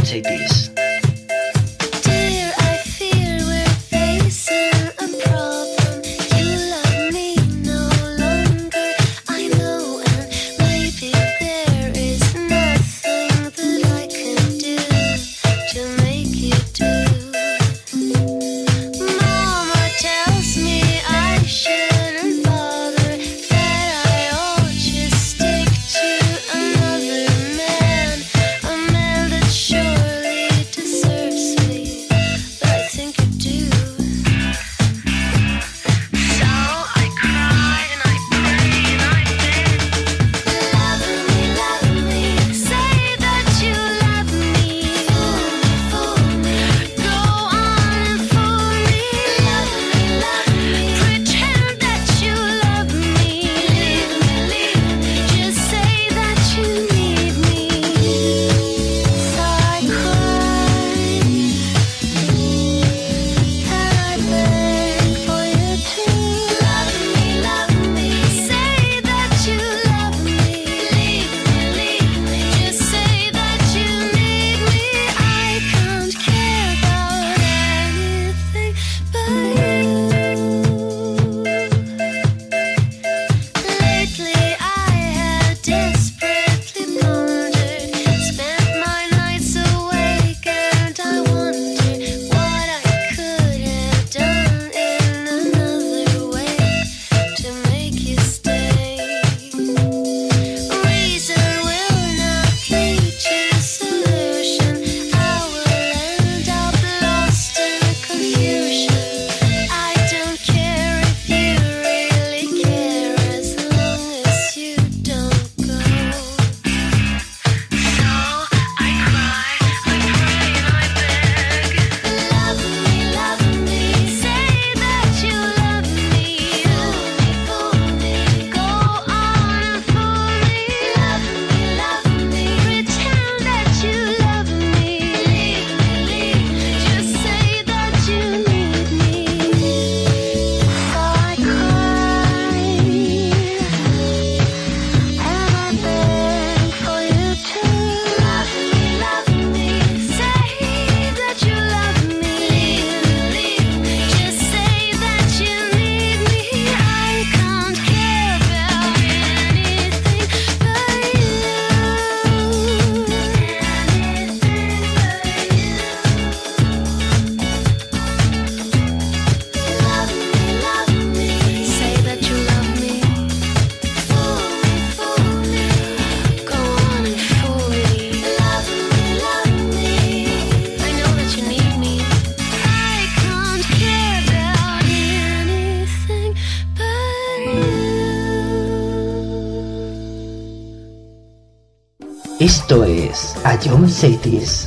es. 193.68 193.69
A 193.69 193.73
John 193.73 193.89
Cities. 193.89 194.66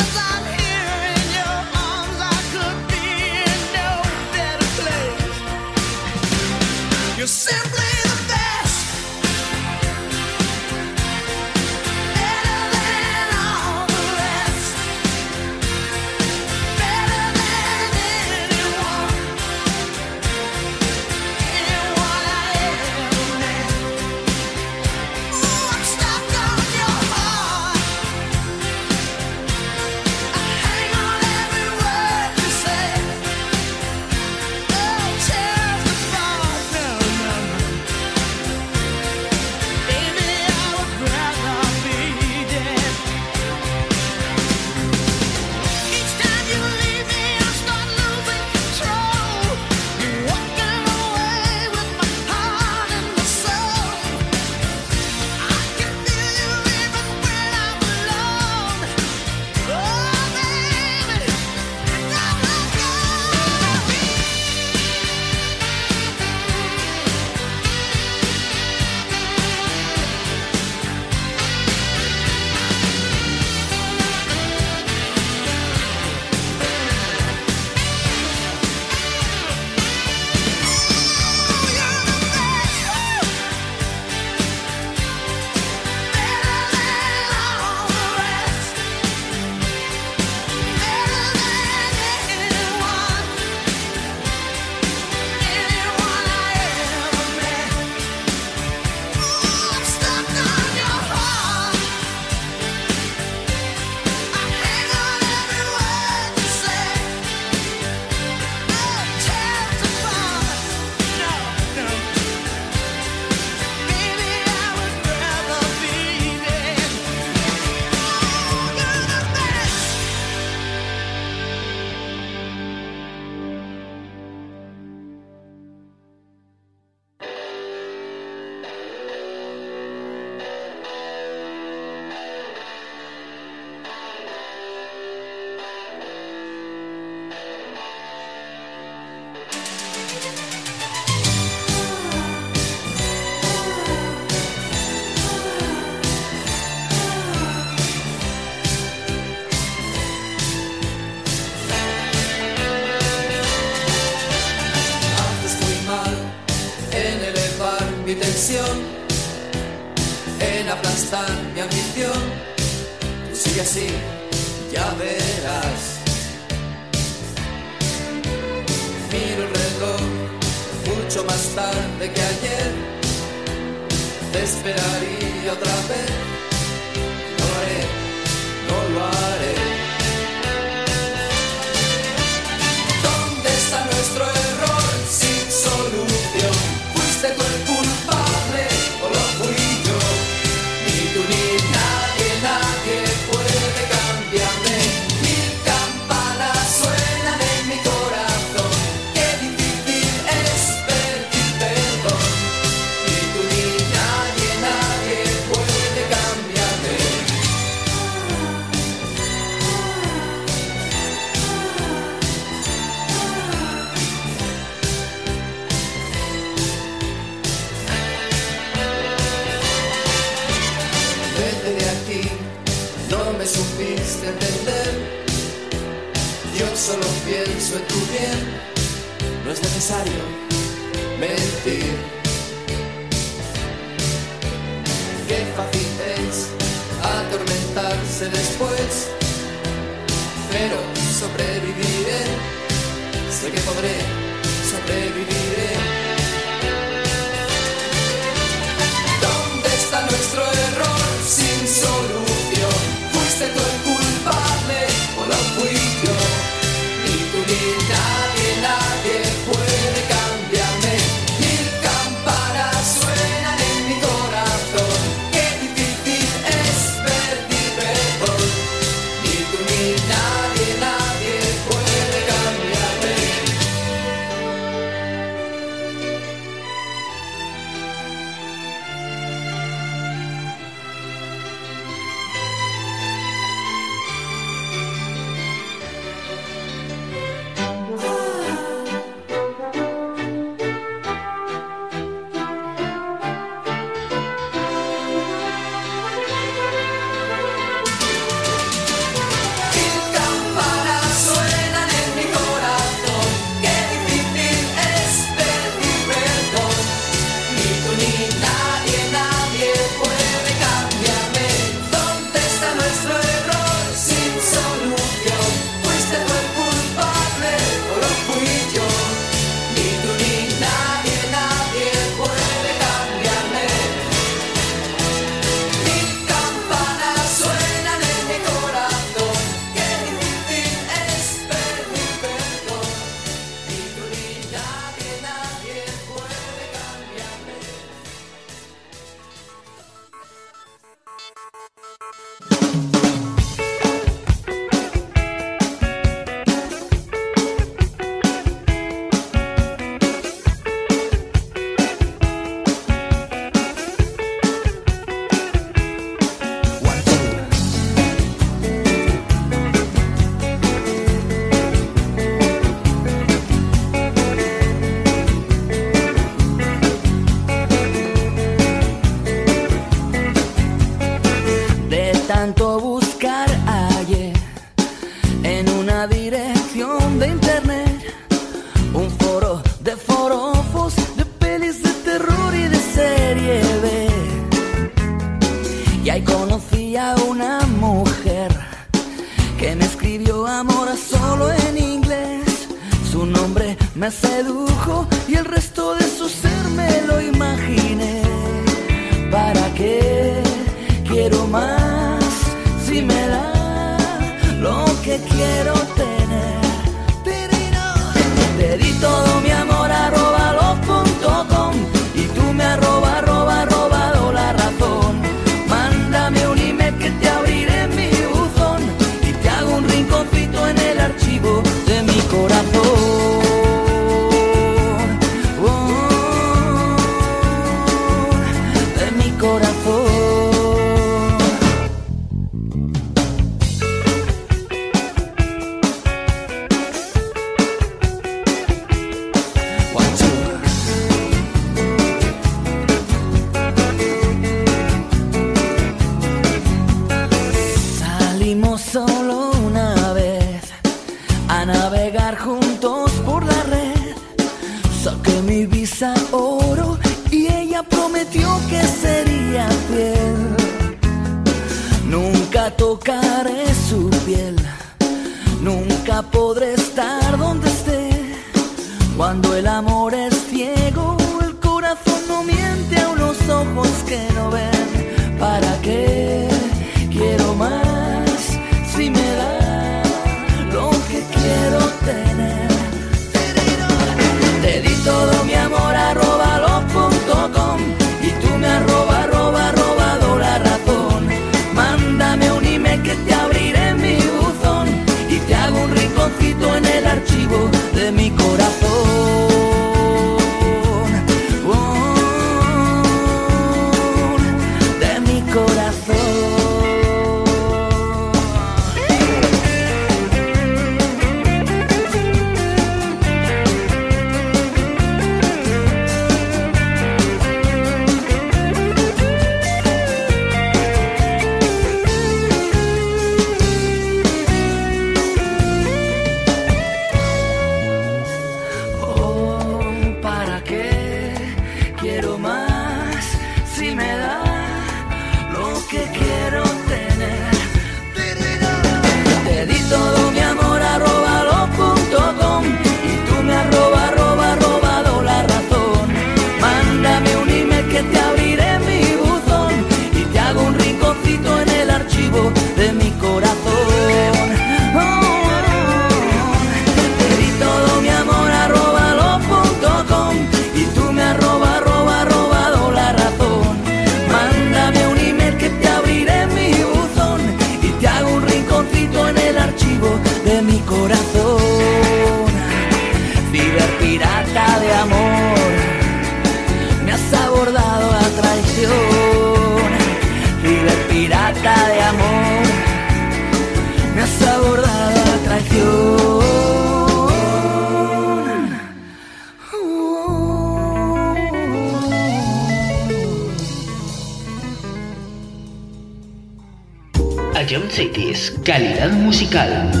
musical. 599.41 600.00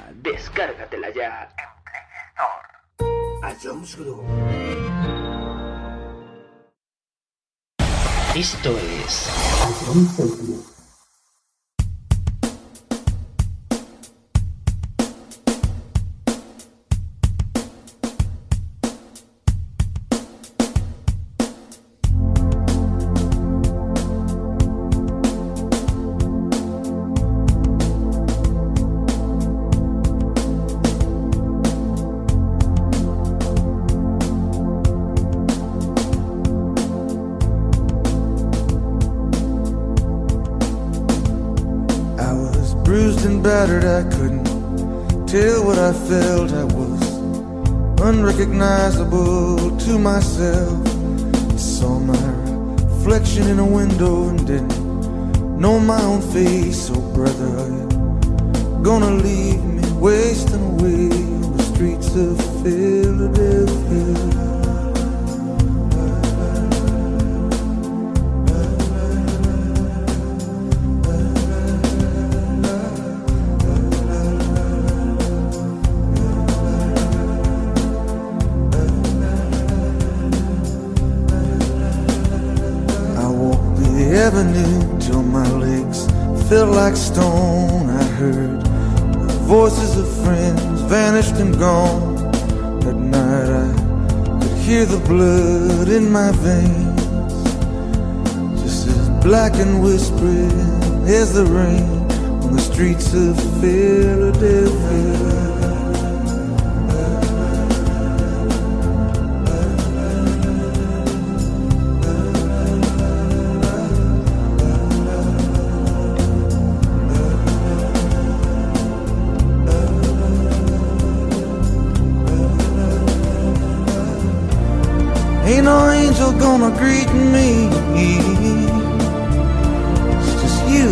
Esto 8.41 8.75
es... 9.05 9.29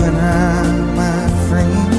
and 0.03 0.17
I, 0.17 0.63
my 0.95 1.21
friend. 1.47 1.93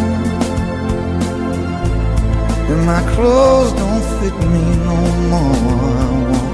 And 2.70 2.86
my 2.86 3.02
clothes 3.14 3.72
don't 3.72 4.04
fit 4.18 4.36
me 4.52 4.64
no 4.88 4.98
more. 5.32 5.90
I 5.96 6.10
want 6.30 6.50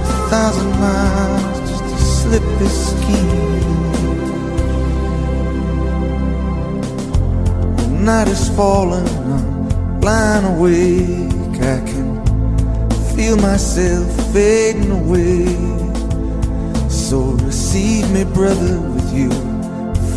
a 0.00 0.30
thousand 0.30 0.70
miles 0.80 1.58
just 1.70 1.84
to 1.84 1.98
slip 1.98 2.46
this 2.58 2.76
skin. 2.90 3.28
The 7.76 7.88
night 8.04 8.28
is 8.28 8.48
falling, 8.50 9.08
I'm 9.08 10.00
blind 10.00 10.46
awake. 10.46 11.60
I 11.60 11.80
can 11.90 12.08
feel 13.14 13.36
myself 13.36 14.06
fading 14.32 14.92
away. 14.92 15.46
So 16.88 17.18
receive 17.44 18.10
me, 18.12 18.22
brother, 18.24 18.80
with 18.80 19.12
you 19.12 19.47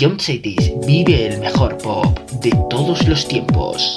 Ion 0.00 0.18
Cities 0.18 0.72
vive 0.86 1.26
el 1.26 1.38
mejor 1.38 1.78
pop 1.78 2.18
de 2.40 2.50
todos 2.68 3.06
los 3.06 3.28
tiempos. 3.28 3.94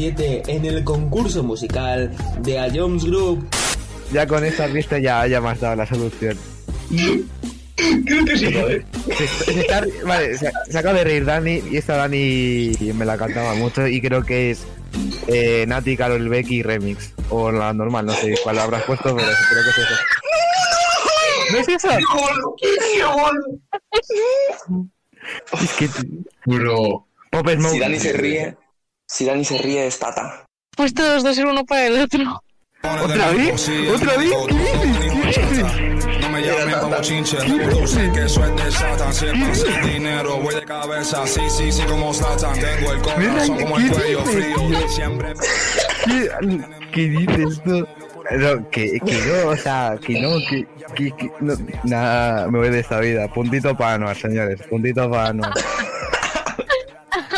2007 0.00 0.42
en 0.46 0.64
el 0.64 0.82
concurso 0.82 1.42
musical 1.42 2.10
de 2.40 2.58
A 2.58 2.70
Jones 2.72 3.04
Group. 3.04 3.46
Ya 4.12 4.26
con 4.26 4.44
esta 4.44 4.66
pista 4.68 4.98
ya, 4.98 5.26
ya 5.26 5.40
me 5.40 5.50
has 5.50 5.60
dado 5.60 5.76
la 5.76 5.86
solución. 5.86 6.38
Creo 8.06 8.24
que 8.24 8.36
sí. 8.36 8.46
Se, 8.46 9.26
se 9.26 9.60
está, 9.60 9.84
vale, 10.04 10.38
se, 10.38 10.50
se, 10.70 10.78
acaba 10.78 10.98
de 10.98 11.04
reír 11.04 11.24
Dani 11.24 11.62
y 11.70 11.76
esta 11.76 11.96
Dani 11.96 12.72
me 12.94 13.04
la 13.04 13.16
cantaba 13.16 13.54
mucho 13.54 13.86
y 13.86 14.00
creo 14.00 14.22
que 14.22 14.50
es 14.50 14.66
eh, 15.28 15.64
Nati, 15.68 15.96
Carol 15.96 16.28
Becky 16.28 16.62
Remix. 16.62 17.12
O 17.28 17.52
la 17.52 17.72
normal, 17.72 18.06
no 18.06 18.14
sé 18.14 18.34
cuál 18.42 18.58
habrás 18.58 18.82
puesto, 18.84 19.14
pero 19.14 19.28
creo 19.50 19.64
que 19.64 19.70
es 19.70 19.78
eso. 19.78 19.94
¿No 21.52 21.58
es 21.58 21.68
eso? 21.68 21.88
¡Qué 25.58 25.64
Es 25.64 25.72
que... 25.74 25.88
Bro... 26.46 27.06
Pop 27.30 27.48
Smoke. 27.48 27.72
Si 27.72 27.78
Dani 27.78 28.00
se 28.00 28.12
ríe... 28.12 28.56
Si 29.10 29.24
Dani 29.24 29.44
se 29.44 29.58
ríe, 29.58 29.88
es 29.88 29.98
Tata. 29.98 30.46
Pues 30.76 30.94
todos 30.94 31.24
dos 31.24 31.34
ser 31.34 31.46
uno 31.46 31.64
para 31.64 31.86
el 31.86 32.00
otro. 32.00 32.42
¿Otra 32.80 33.30
vez? 33.32 33.68
¿Otra 33.92 34.16
vez? 34.16 34.32
¿Qué 35.34 35.46
dices? 35.46 36.20
No 36.20 36.30
me 36.30 36.40
llamen 36.40 36.78
como 36.78 37.00
chinche, 37.00 37.36
tú 37.38 37.86
sé 37.88 38.10
que 38.12 38.28
soy 38.28 38.56
de 38.56 38.70
Satan, 38.70 39.12
siempre 39.12 39.54
sin 39.56 39.82
dinero, 39.82 40.36
voy 40.38 40.54
de 40.54 40.64
cabeza, 40.64 41.26
sí, 41.26 41.40
sí, 41.50 41.72
sí, 41.72 41.82
como 41.82 42.14
Satan, 42.14 42.56
tengo 42.60 42.92
el 42.92 43.02
corazón 43.02 43.58
como 43.58 43.78
el 43.78 43.90
cuello 43.90 44.24
frío, 44.24 44.88
siempre... 44.88 45.34
¿Qué 46.92 47.08
dices 47.08 47.60
tú? 47.64 47.86
No, 48.30 48.70
que, 48.70 49.00
que 49.00 49.22
no, 49.26 49.50
o 49.50 49.56
sea, 49.56 49.98
que 50.00 50.20
no, 50.20 50.38
que, 50.48 50.66
que, 50.94 51.10
que 51.16 51.32
no, 51.40 51.54
nada, 51.82 52.48
me 52.48 52.58
voy 52.60 52.70
de 52.70 52.78
esta 52.78 53.00
vida, 53.00 53.26
puntito 53.26 53.76
para 53.76 53.98
no, 53.98 54.14
señores, 54.14 54.62
puntito 54.68 55.10
para 55.10 55.32
no. 55.32 55.42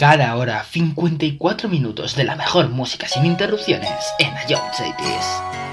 Cada 0.00 0.36
hora 0.36 0.62
54 0.62 1.68
minutos 1.68 2.14
de 2.14 2.22
la 2.22 2.36
mejor 2.36 2.68
música 2.68 3.08
sin 3.08 3.26
interrupciones 3.26 3.90
en 4.20 4.32
Ion. 4.48 5.67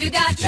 If 0.00 0.04
you 0.04 0.10
got 0.12 0.39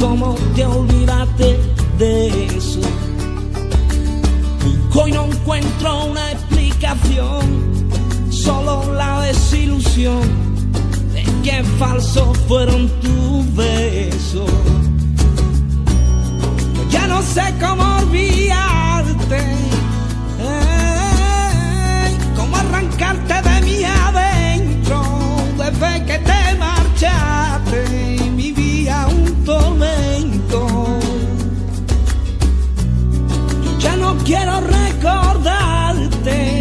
¿Cómo 0.00 0.34
te 0.56 0.64
olvidaste 0.64 1.60
de 1.98 2.46
eso? 2.56 2.80
Busco 4.64 5.08
y 5.08 5.12
no 5.12 5.26
encuentro 5.26 6.06
una 6.06 6.32
explicación, 6.32 7.90
solo 8.30 8.94
la 8.94 9.20
desilusión 9.20 10.22
de 11.12 11.22
que 11.42 11.62
falsos 11.78 12.38
fueron 12.48 12.88
tus 13.02 13.54
besos. 13.54 14.50
Ya 16.90 17.06
no 17.06 17.20
sé 17.20 17.42
cómo 17.60 17.98
olvidarte, 17.98 19.36
ey, 20.40 22.16
cómo 22.36 22.56
arrancarte 22.56 23.34
de 23.34 23.60
mi 23.66 23.84
adentro 23.84 25.02
desde 25.58 26.06
que 26.06 26.18
te 26.18 26.58
marchaste. 26.58 28.09
Tormento. 29.44 30.66
Ya 33.78 33.96
no 33.96 34.16
quiero 34.24 34.60
recordarte, 34.60 36.59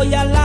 doy 0.00 0.14
a 0.14 0.24
la 0.24 0.39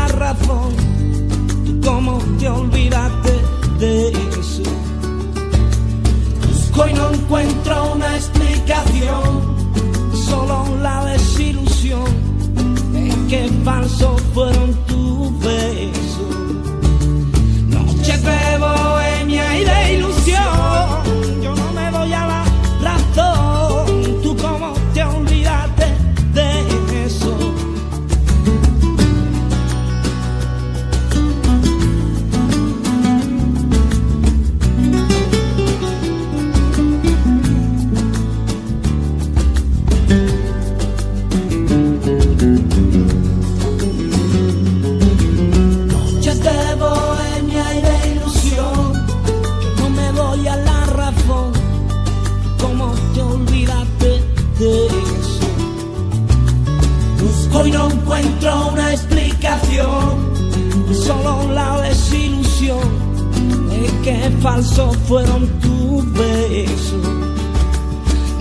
que 64.26 64.32
falsos 64.42 64.98
fueron 65.08 65.48
tus 65.60 66.14
besos. 66.14 67.04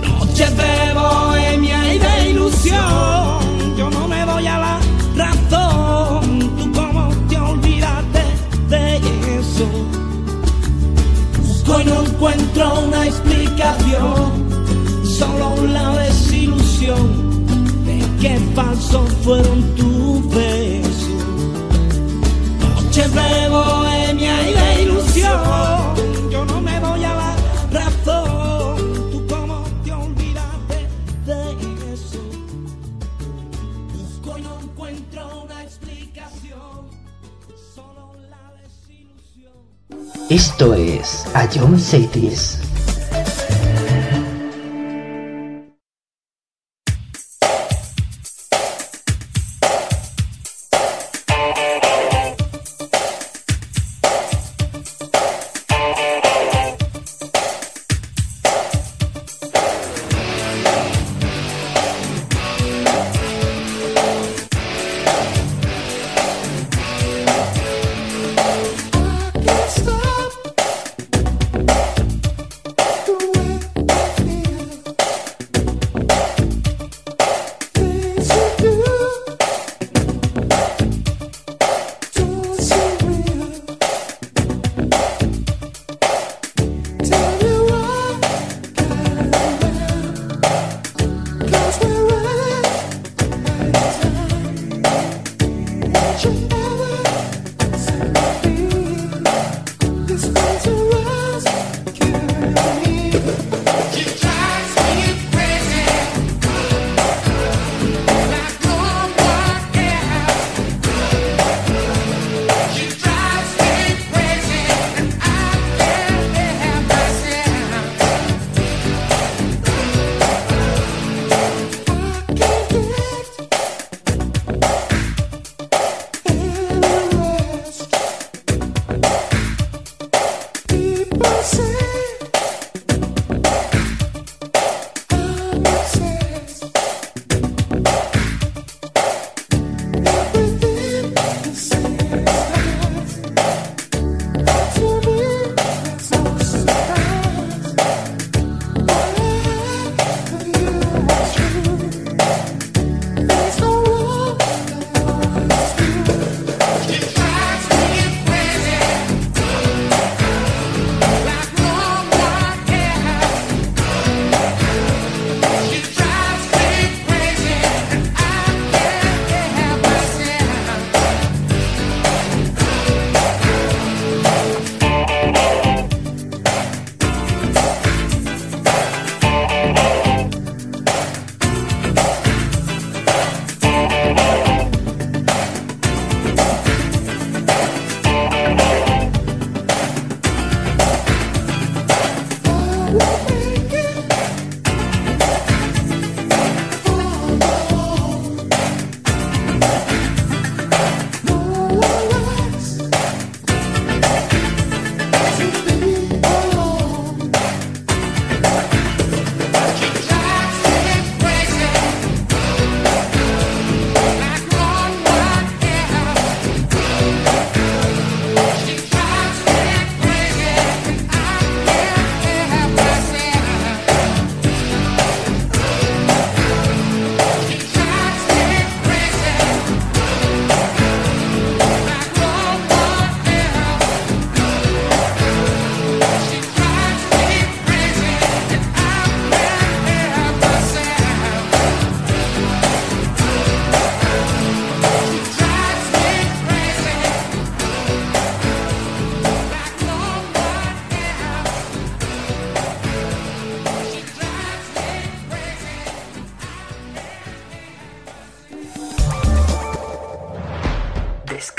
Noches 0.01 0.57
de 0.57 0.93
bohemia 0.93 1.93
y 1.93 1.99
de 1.99 2.29
ilusión, 2.31 3.75
yo 3.77 3.89
no 3.91 4.07
me 4.07 4.25
doy 4.25 4.47
a 4.47 4.57
la 4.59 4.79
razón. 5.15 6.39
¿Tú 6.57 6.71
cómo 6.71 7.09
te 7.29 7.37
olvidaste 7.37 8.23
de 8.69 8.97
eso? 9.39 9.67
Busco 11.39 11.81
y 11.81 11.85
no 11.85 12.01
encuentro 12.01 12.79
una 12.87 13.05
explicación, 13.05 14.31
solo 15.03 15.67
la 15.67 15.89
desilusión 15.97 17.45
de 17.85 17.99
que 18.19 18.39
falsos 18.55 19.07
fueron 19.23 19.75
tus 19.75 20.29
besos. 20.33 20.94
Noches 22.95 23.13
de 23.13 23.49
bohemia 23.49 24.49
y 24.49 24.53
de 24.53 24.83
ilusión, 24.83 26.31
yo 26.31 26.45
no 26.45 26.61
me 26.61 26.79
doy 26.79 27.03
a 27.03 27.13
la 27.13 27.35
razón. 27.69 29.11
¿Tú 29.11 29.27
cómo 29.29 29.65
te 29.83 29.91
olvidaste 29.91 30.87
de 31.25 31.93
eso? 31.93 32.23
Busco 33.91 34.37
y 34.37 34.41
no 34.43 34.61
encuentro 34.61 35.43
una 35.43 35.61
explicación, 35.61 36.87
solo 37.75 38.13
la 38.29 38.53
desilusión. 38.63 39.51
Esto 40.29 40.73
es 40.73 41.25
A 41.33 41.49
John 41.53 41.77
Cities. 41.77 42.54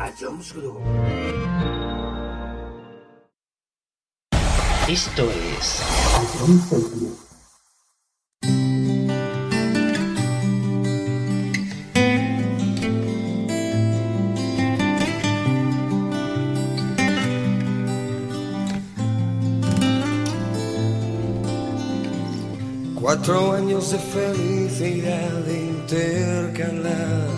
A 0.00 0.12
Jones 0.18 0.52
Group. 0.54 0.80
Esto 4.88 5.28
es 5.58 5.82
Cuatro 22.94 23.52
años 23.52 23.90
de 23.90 23.98
felicidad 23.98 25.46
intercalada. 25.48 27.37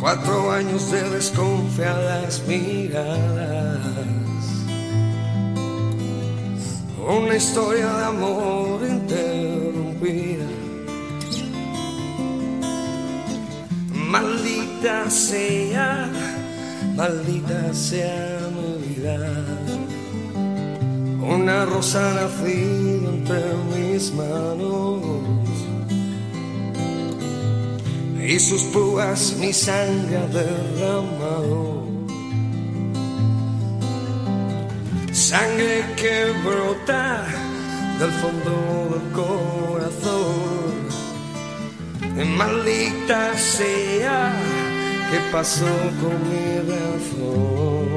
Cuatro 0.00 0.50
años 0.50 0.90
de 0.90 1.10
desconfiadas 1.10 2.42
miradas. 2.48 3.78
Una 7.06 7.36
historia 7.36 7.86
de 7.86 8.04
amor 8.06 8.80
interrumpida. 8.88 10.46
Maldita 13.92 15.10
sea, 15.10 16.08
maldita 16.96 17.74
sea 17.74 18.38
mi 18.56 18.94
vida. 18.94 19.18
Una 21.22 21.66
rosa 21.66 22.14
nacida 22.14 23.10
entre 23.10 23.42
mis 23.76 24.14
manos 24.14 25.49
y 28.26 28.38
sus 28.38 28.62
púas 28.64 29.36
mi 29.38 29.52
sangre 29.52 30.16
ha 30.18 30.26
derramado. 30.26 31.84
Sangre 35.12 35.84
que 35.96 36.32
brota 36.44 37.24
del 37.98 38.12
fondo 38.12 38.88
del 38.92 39.12
corazón. 39.12 40.70
Maldita 42.36 43.36
sea, 43.36 44.32
¿qué 45.10 45.18
pasó 45.32 45.66
con 46.00 46.16
mi 46.28 46.58
razón? 46.70 47.90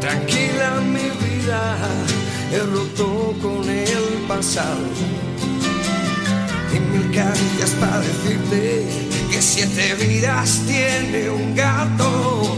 Tranquila 0.00 0.80
mi 0.80 1.08
vida, 1.24 1.76
he 2.52 2.58
roto 2.60 3.34
con 3.42 3.68
el 3.68 4.26
pasado. 4.26 5.31
Caricias 7.12 7.72
para 7.78 8.00
decirte 8.00 8.86
que 9.30 9.42
siete 9.42 9.94
vidas 9.96 10.62
tiene 10.66 11.28
un 11.28 11.54
gato. 11.54 12.56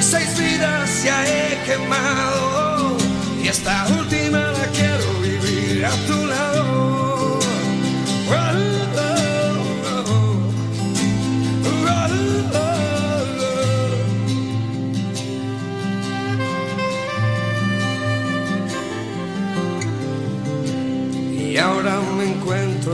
Seis 0.00 0.36
vidas 0.36 1.04
ya 1.04 1.24
he 1.24 1.62
quemado. 1.64 2.96
Y 3.40 3.46
esta 3.46 3.86
última 3.96 4.50
la 4.50 4.66
quiero 4.72 5.20
vivir 5.20 5.86
a 5.86 5.92
tu 6.08 6.26
lado. 6.26 6.93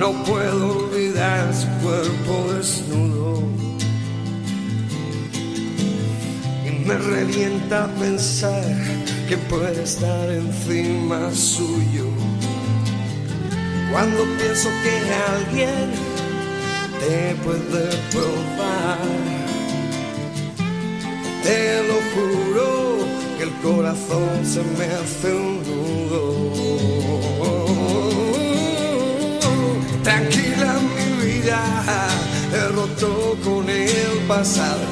No 0.00 0.12
puedo 0.24 0.78
olvidar 0.78 1.54
su 1.54 1.68
cuerpo 1.84 2.54
desnudo. 2.54 3.42
Y 6.66 6.70
me 6.86 6.94
revienta 6.94 7.86
pensar 8.00 8.64
que 9.28 9.36
puede 9.36 9.82
estar 9.82 10.30
encima 10.30 11.30
suyo. 11.34 12.06
Cuando 13.92 14.24
pienso 14.38 14.70
que 14.82 14.94
alguien 15.36 15.90
te 17.00 17.34
puede 17.44 17.90
probar, 18.10 18.98
te 21.42 21.82
lo 21.88 21.98
juro 22.14 22.96
que 23.36 23.42
el 23.42 23.52
corazón 23.62 24.46
se 24.46 24.62
me 24.62 24.86
hace 24.94 25.34
un 25.34 25.62
nudo. 25.62 26.99
Tranquila 30.10 30.74
mi 30.96 31.24
vida, 31.24 31.62
he 32.52 32.66
roto 32.74 33.38
con 33.44 33.70
el 33.70 34.18
pasado. 34.26 34.84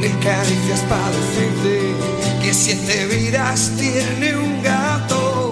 Mil 0.00 0.16
caricias 0.20 0.82
para 0.88 1.10
decirte 1.16 1.94
que 2.40 2.54
siete 2.54 3.06
vidas 3.06 3.72
tiene 3.76 4.36
un 4.36 4.62
gato. 4.62 5.50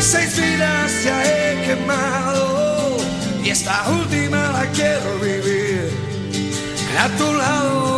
Seis 0.00 0.34
vidas 0.34 1.04
ya 1.04 1.22
he 1.24 1.66
quemado 1.66 2.96
y 3.44 3.50
esta 3.50 3.86
última 3.90 4.50
la 4.52 4.64
quiero 4.72 5.18
vivir 5.20 5.90
a 6.98 7.08
tu 7.18 7.34
lado. 7.34 7.97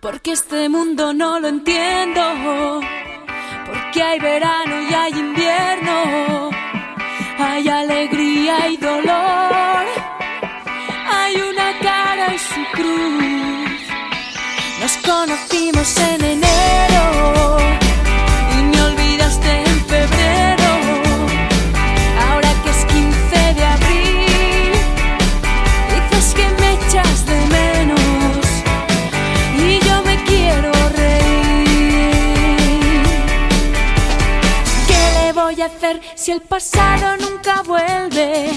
porque 0.00 0.32
este 0.32 0.68
mundo 0.68 1.12
no 1.12 1.38
lo 1.40 1.48
entiendo, 1.48 2.80
porque 3.66 4.02
hay 4.02 4.18
verano 4.18 4.80
y 4.88 4.94
hay 4.94 5.12
invierno, 5.12 6.50
hay 7.38 7.68
alegría 7.68 8.68
y 8.68 8.76
dolor, 8.78 9.84
hay 11.06 11.34
una 11.36 11.78
cara 11.80 12.34
y 12.34 12.38
su 12.38 12.64
cruz. 12.72 13.80
Nos 14.80 14.96
conocimos 14.98 15.96
en 15.98 16.24
enero. 16.24 17.79
si 36.20 36.32
el 36.32 36.42
pasado 36.42 37.16
nunca 37.16 37.62
vuelve. 37.62 38.50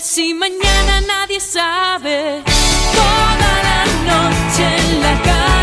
si 0.00 0.34
mañana 0.34 1.00
nadie 1.00 1.40
sabe? 1.40 2.42
Toda 2.94 3.52
la 3.68 3.84
noche 4.10 4.64
en 4.64 5.02
la 5.02 5.22
calle. 5.22 5.57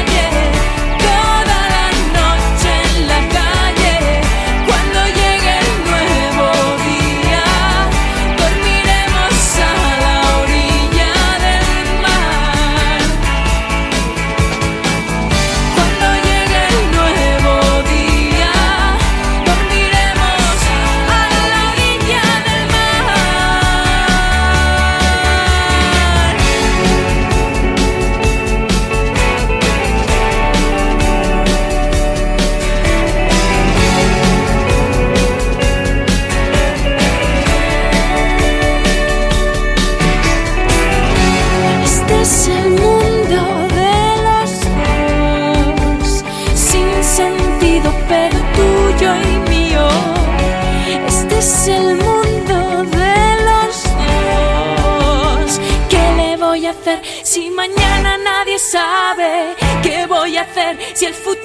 El 61.06 61.14
futuro 61.14 61.44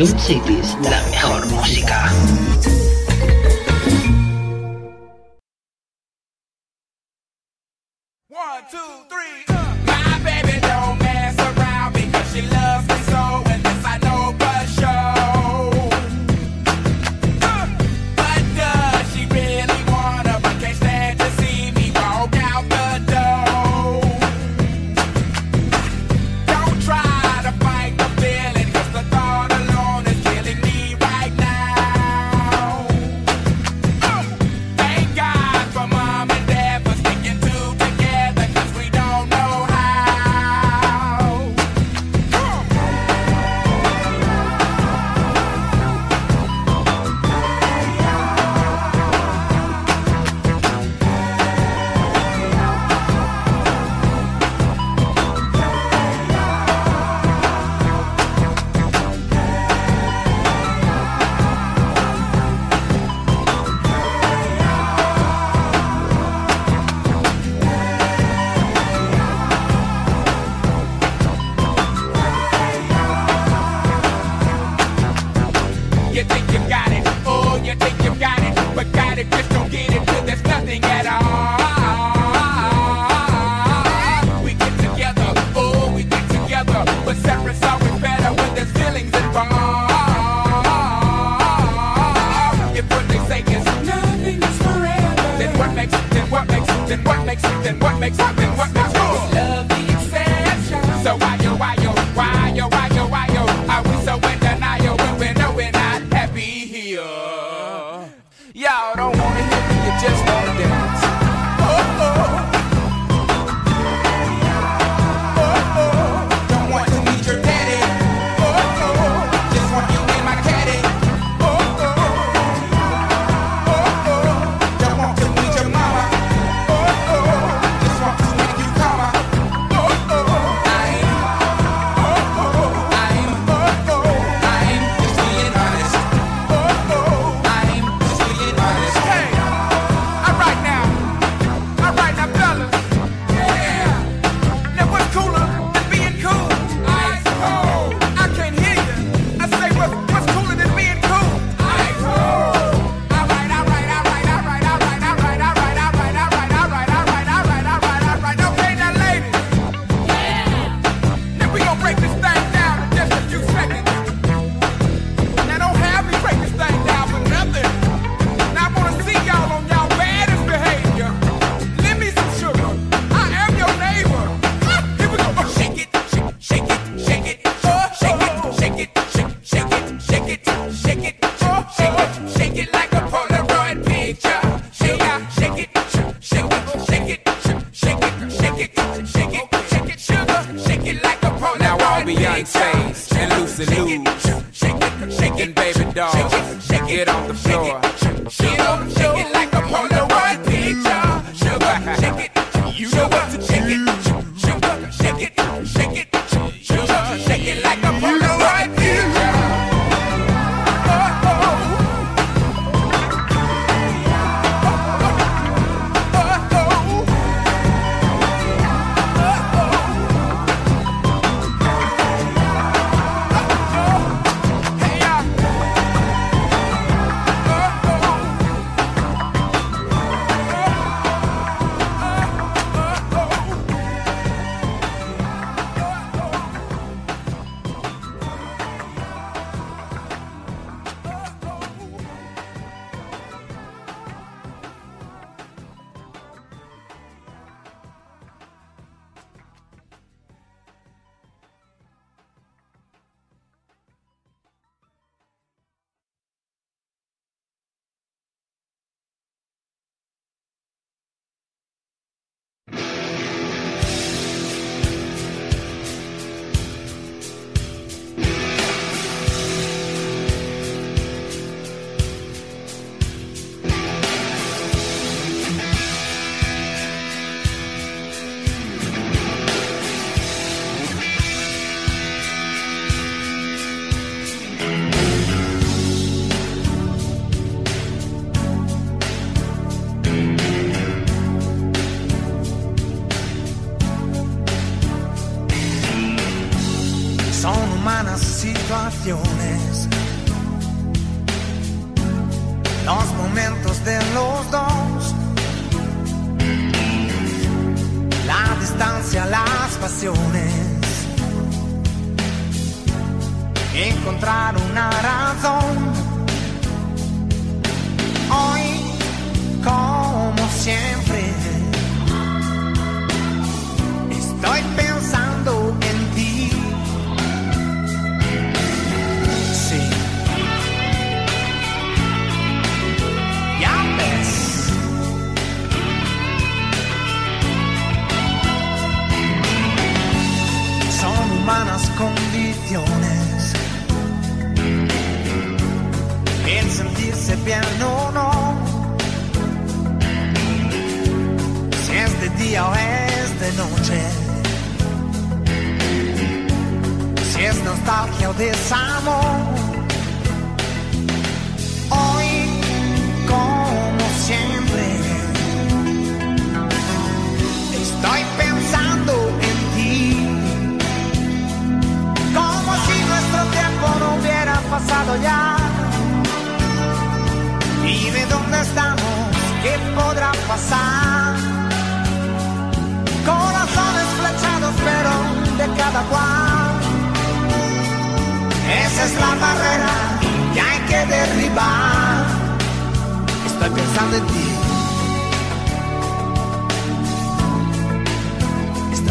Jump 0.00 0.18
Cities, 0.18 0.78
la 0.88 1.09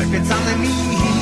Estoy 0.10 0.22
pensando 0.22 0.50
en 0.50 0.62
mí. 0.62 1.19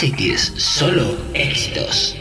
Cities, 0.00 0.54
solo 0.56 1.14
éxitos. 1.34 2.19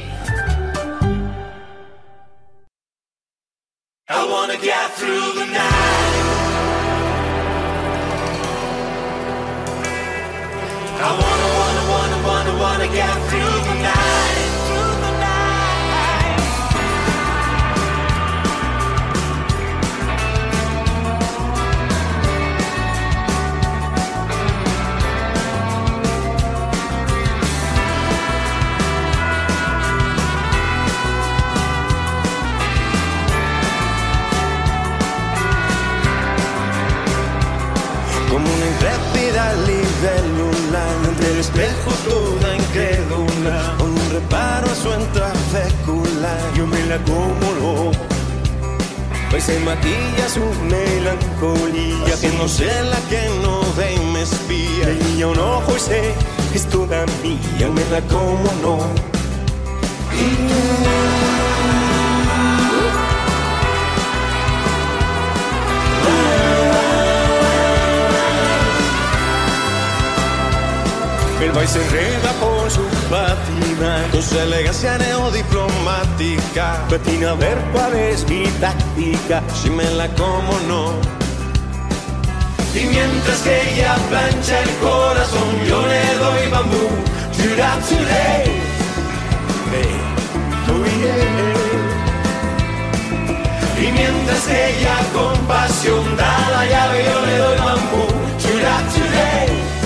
su 50.27 50.41
melancolía 50.69 52.15
que 52.19 52.29
no 52.37 52.47
sé 52.47 52.69
la 52.83 52.99
que 53.09 53.29
no 53.41 53.61
ve 53.77 53.93
y 53.93 53.99
me 54.11 54.23
espía. 54.23 54.85
Tenía 54.85 55.27
un 55.27 55.39
ojo 55.39 55.75
y 55.75 55.79
sé 55.79 56.13
que 56.51 56.57
es 56.57 56.67
toda 56.67 57.05
mía 57.23 57.69
me 57.73 57.83
da 57.85 58.01
como 58.07 58.51
no. 58.61 58.79
El 71.41 71.51
baile 71.53 71.71
se 71.71 71.81
enreda 71.81 72.31
por 72.41 72.69
su 72.69 72.81
patina 73.09 74.05
Con 74.11 74.21
su 74.21 74.37
elegancia 74.37 74.97
neodiplomática 74.97 76.85
Patina 76.89 77.31
a 77.31 77.35
ver 77.35 77.57
cuál 77.71 77.95
es 77.95 78.27
mi 78.27 78.43
táctica 78.59 78.88
si 79.53 79.69
me 79.69 79.89
la 79.91 80.07
como 80.15 80.59
no. 80.67 80.91
Y 82.75 82.85
mientras 82.85 83.41
que 83.41 83.73
ella 83.73 83.95
plancha 84.09 84.59
el 84.61 84.69
corazón, 84.77 85.49
yo 85.67 85.81
le 85.87 86.15
doy 86.15 86.49
bambú. 86.51 86.89
Chura, 87.31 87.77
churé. 87.87 88.59
Y 93.81 93.91
mientras 93.91 94.41
que 94.41 94.77
ella 94.77 94.97
con 95.13 95.37
pasión 95.47 96.17
da 96.17 96.49
la 96.51 96.65
llave, 96.65 97.05
yo 97.05 97.25
le 97.25 97.37
doy 97.37 97.57
bambú. 97.57 98.05
Chura, 98.37 98.75
churé. 98.93 99.78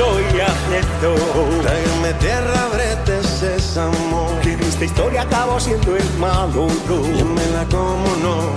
Estoy 0.00 0.40
haciendo. 0.40 1.62
Tráigame 1.62 2.14
tierra, 2.14 2.68
brete, 2.72 3.22
sésamo. 3.22 4.38
Que 4.42 4.52
en 4.52 4.60
esta 4.60 4.84
historia 4.84 5.22
acabo 5.22 5.60
siendo 5.60 5.96
el 5.96 6.10
malo, 6.18 6.66
no. 6.88 7.18
Yo 7.18 7.24
me 7.24 7.46
la 7.52 7.64
como, 7.66 8.08
no. 8.22 8.54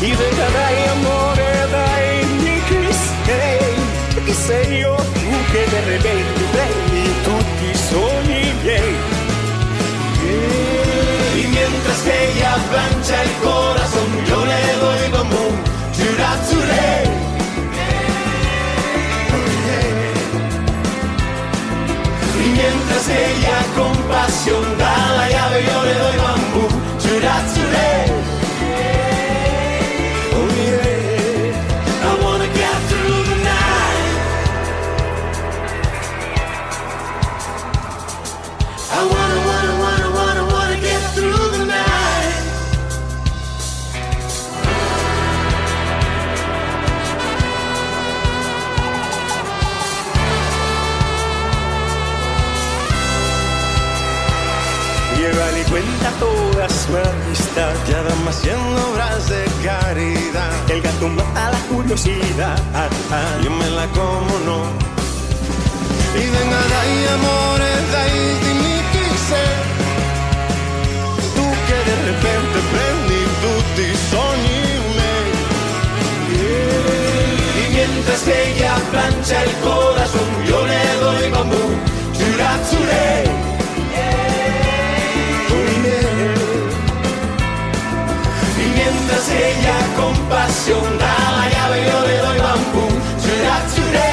Y 0.00 0.10
venga, 0.10 0.46
dai 0.58 0.78
amore, 0.94 1.50
dai, 1.70 2.24
mi 2.42 2.60
kiss, 2.68 3.00
hey. 3.26 3.72
Che 4.26 4.34
sei 4.34 4.78
io, 4.80 4.94
tu 4.96 5.30
che 5.52 5.64
de 5.70 5.80
repente 5.92 6.40
prendi 6.52 7.04
tutti 7.24 7.66
i 7.70 7.74
sogni 7.74 8.52
miei. 8.62 8.94
Y 11.34 11.46
mientras 11.46 12.02
que 12.04 12.30
ella 12.30 12.56
plancha 12.70 13.22
el 13.22 13.32
corazón, 13.42 14.10
yo 14.28 14.44
le 14.44 14.62
doy 14.80 15.10
bambú. 15.12 15.44
Chura, 15.92 16.30
today. 16.48 17.31
Mientras 22.52 23.08
ella 23.08 23.58
con 23.76 23.96
pasión 24.08 24.78
da 24.78 24.94
la 25.16 25.28
llave, 25.28 25.64
yo 25.64 25.84
le 25.84 25.94
doy 25.94 26.16
bambú. 26.16 26.68
Chura, 26.98 27.34
today. 27.54 28.31
Amistad. 57.52 57.74
Ya 57.88 58.02
van 58.02 58.28
haciendo 58.28 58.90
obras 58.90 59.28
de 59.28 59.44
caridad. 59.64 60.70
El 60.70 60.82
gato 60.82 61.08
mata 61.08 61.50
la 61.50 61.58
curiosidad. 61.68 62.56
Yo 63.42 63.50
me 63.50 63.70
la 63.70 63.86
como, 63.88 64.38
no. 64.46 64.62
Y 66.14 66.24
venga, 66.30 66.60
dai 66.72 67.06
amore, 67.14 67.72
dai, 67.92 68.12
dimmi 68.42 68.76
chi 68.92 69.04
sei. 69.28 69.54
Tu 71.34 71.44
che 71.66 71.78
de 71.88 71.96
repente 72.08 72.58
prendi 72.72 73.20
tutti 73.42 73.86
sogni 74.10 74.62
miei. 74.96 75.30
Y 77.60 77.74
mientras 77.74 78.20
que 78.22 78.34
ella 78.50 78.74
plancha 78.90 79.36
el 79.42 79.52
corazón, 79.64 80.30
yo 80.46 80.66
le 80.66 80.84
doy 81.00 81.30
bambú. 81.30 81.64
Chura, 82.12 82.52
ella 89.32 89.76
con 89.96 90.14
pasión 90.28 90.98
da 90.98 91.14
la 91.36 91.44
llave, 91.52 91.78
yo 91.90 91.98
le 92.06 92.16
doy 92.18 92.38
bambú. 92.38 92.84
Chura, 93.22 93.56
churé. 93.74 94.12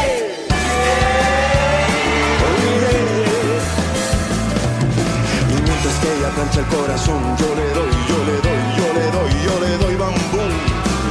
Y 5.50 5.62
mientras 5.66 5.96
que 6.02 6.08
ella 6.18 6.30
plancha 6.36 6.60
el 6.60 6.66
corazón, 6.68 7.22
yo 7.38 7.50
le 7.60 7.68
doy, 7.78 7.94
yo 8.10 8.18
le 8.30 8.36
doy, 8.46 8.62
yo 8.80 8.88
le 8.98 9.06
doy, 9.16 9.32
yo 9.46 9.56
le 9.66 9.72
doy 9.84 9.96
bambú. 9.96 10.44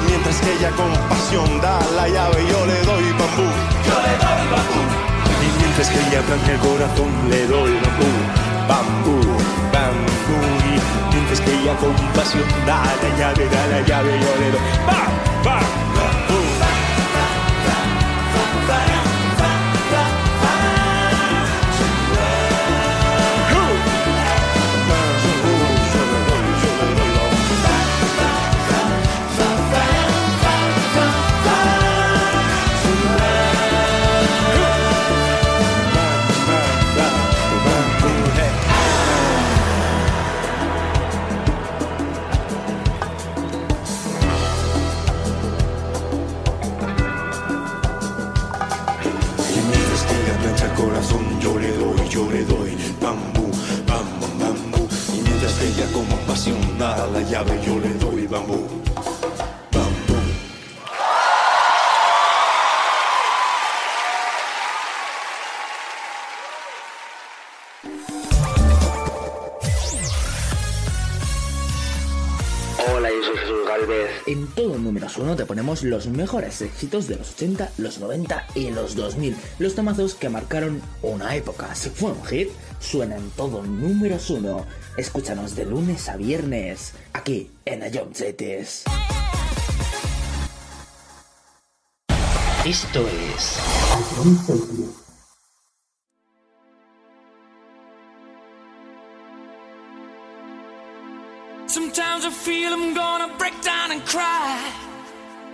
Mientras 0.07 0.37
que 0.41 0.51
ella 0.57 0.71
con 0.79 0.93
pasión 1.09 1.61
da 1.61 1.79
la 1.97 2.09
llave, 2.09 2.41
yo 2.51 2.67
le 2.67 2.79
doy 2.91 3.05
bambú. 3.21 3.47
Yo 3.89 3.97
le 4.07 4.15
doy 4.25 4.45
bambú. 4.53 4.83
Y 5.45 5.49
mientras 5.61 5.89
que 5.91 5.99
ella 6.09 6.21
plancha 6.23 6.53
el 6.53 6.61
corazón, 6.61 7.11
le 7.31 7.47
doy 7.47 7.73
bambú, 7.83 8.11
bambú, 8.79 9.21
bambú. 9.73 10.39
Y 11.11 11.15
mientras 11.15 11.41
que 11.41 11.53
ella 11.53 11.75
con 11.77 11.95
pasión 12.15 12.45
da 12.67 12.83
la 13.03 13.11
llave, 13.19 13.49
da 13.49 13.67
la 13.67 13.81
llave, 13.87 14.13
yo 14.21 14.33
le 14.41 14.51
doy 14.53 14.61
ba, 14.87 15.01
ba, 15.45 15.61
1 75.19 75.37
te 75.37 75.47
ponemos 75.47 75.83
los 75.83 76.07
mejores 76.07 76.63
éxitos 76.63 77.09
de 77.09 77.17
los 77.17 77.33
80, 77.33 77.73
los 77.79 77.99
90 77.99 78.47
y 78.55 78.71
los 78.71 78.95
2000. 78.95 79.37
Los 79.59 79.75
tomazos 79.75 80.15
que 80.15 80.29
marcaron 80.29 80.81
una 81.03 81.35
época. 81.35 81.75
Si 81.75 81.91
fue 81.91 82.13
un 82.13 82.25
hit, 82.25 82.49
suena 82.81 83.17
en 83.17 83.31
todo 83.31 83.63
números 83.63 84.31
1. 84.31 84.67
Escúchanos 84.97 85.55
de 85.57 85.67
lunes 85.67 86.09
a 86.09 86.17
viernes, 86.17 86.93
aquí 87.13 87.51
en 87.65 87.83
Ayomchetes. 87.83 88.85
Esto 92.65 93.07
es... 93.09 93.59
Sometimes 101.69 102.25
I 102.25 102.31
feel 102.31 102.73
I'm 102.73 102.95
gonna 102.95 103.29
break 103.39 103.61
down 103.63 103.93
and 103.93 104.05
cry. 104.05 104.48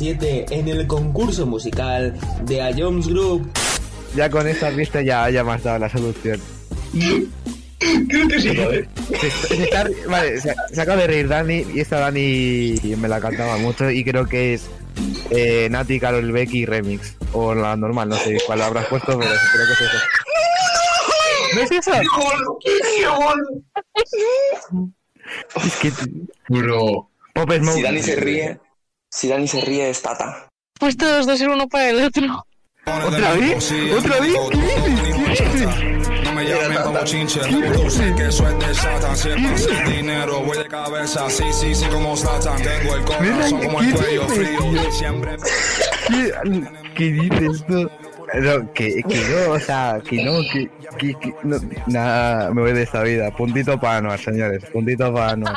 en 0.00 0.68
el 0.68 0.86
concurso 0.86 1.44
musical 1.44 2.14
de 2.44 2.62
A 2.62 2.70
Jones 2.76 3.08
Group. 3.08 3.50
Ya 4.14 4.30
con 4.30 4.46
esta 4.46 4.70
vista 4.70 5.02
ya 5.02 5.24
hayamos 5.24 5.60
dado 5.62 5.80
la 5.80 5.88
solución. 5.88 6.40
Creo 8.08 8.28
que 8.28 8.40
sí, 8.40 8.48
eh, 8.50 8.86
vale, 10.08 10.40
se, 10.40 10.50
acaba 10.80 11.02
de 11.02 11.06
reír 11.06 11.28
Dani 11.28 11.64
y 11.74 11.80
esta 11.80 11.98
Dani 11.98 12.74
me 12.96 13.08
la 13.08 13.20
cantaba 13.20 13.56
mucho 13.58 13.90
y 13.90 14.04
creo 14.04 14.26
que 14.26 14.54
es 14.54 14.68
eh, 15.30 15.68
Nati, 15.70 15.98
Carol 16.00 16.30
Becky 16.30 16.64
Remix. 16.64 17.16
O 17.32 17.54
la 17.54 17.76
normal, 17.76 18.08
no 18.08 18.16
sé 18.16 18.38
cuál 18.46 18.62
habrás 18.62 18.86
puesto, 18.86 19.18
pero 19.18 19.30
creo 19.52 19.66
que 19.66 19.72
es 19.72 19.80
eso. 19.80 19.98
¿No 21.54 21.60
es 21.62 21.70
Es 25.66 25.76
que... 25.76 25.92
Si 27.74 27.82
Dani 27.82 28.02
se 28.02 28.16
ríe 28.16 28.60
si 29.10 29.28
Dani 29.28 29.48
se 29.48 29.60
ríe 29.60 29.90
es 29.90 30.02
Tata. 30.02 30.48
Pues 30.78 30.96
todos 30.96 31.26
dos 31.26 31.38
ser 31.38 31.48
uno 31.48 31.68
para 31.68 31.90
el 31.90 32.04
otro. 32.04 32.44
¿Otra 32.86 33.32
vez? 33.34 33.72
¿Otra 33.96 34.20
vez? 34.20 34.36
¿Qué 34.50 34.58
dices? 34.58 35.02
¿Qué 35.04 35.48
dices? 35.48 36.24
No 36.24 36.32
me 36.32 36.44
llamen 36.44 36.82
como 36.82 37.04
chinche, 37.04 37.40
tú 37.74 37.90
sé 37.90 38.14
que 38.16 38.28
eso 38.28 38.48
es 38.48 38.58
de 38.58 38.74
Satan. 38.74 39.16
Si 39.16 39.28
es 39.28 39.34
para 39.34 39.54
hacer 39.54 39.88
dinero, 39.88 40.40
voy 40.40 40.58
de 40.58 40.66
cabeza. 40.68 41.28
Sí, 41.28 41.44
sí, 41.52 41.74
sí, 41.74 41.84
como 41.86 42.16
Satan. 42.16 42.62
Tengo 42.62 42.96
el 42.96 43.04
corazón 43.04 43.62
como 43.62 43.80
el 43.80 43.94
cuello 43.94 44.28
frío. 44.28 44.92
Siempre. 44.92 45.36
¿Qué, 46.08 46.32
qué 46.94 47.04
dices 47.12 47.64
tú? 47.66 47.90
No, 48.34 48.72
que, 48.74 49.02
que 49.02 49.24
no, 49.30 49.52
o 49.52 49.60
sea, 49.60 50.00
que 50.06 50.22
no, 50.22 50.40
que, 50.52 50.70
que, 50.98 51.14
que 51.14 51.34
no, 51.44 51.58
nada, 51.86 52.50
me 52.52 52.60
voy 52.60 52.72
de 52.72 52.82
esta 52.82 53.02
vida. 53.02 53.30
Puntito 53.30 53.80
para 53.80 53.98
Anuar, 53.98 54.18
señores, 54.18 54.64
puntito 54.70 55.12
para 55.12 55.32
Anuar. 55.32 55.56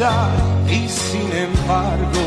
y 0.00 0.88
sin 0.88 1.30
embargo 1.30 2.20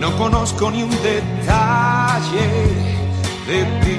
no 0.00 0.16
conozco 0.16 0.72
ni 0.72 0.82
un 0.82 0.90
detalle 0.90 2.48
de 3.46 3.64
ti. 3.80 3.98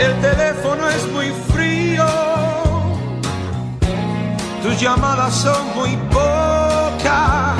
El 0.00 0.20
teléfono 0.20 0.90
es 0.90 1.10
muy 1.12 1.32
frío, 1.50 2.06
tus 4.62 4.78
llamadas 4.78 5.34
son 5.34 5.74
muy 5.76 5.96
pocas. 6.10 7.56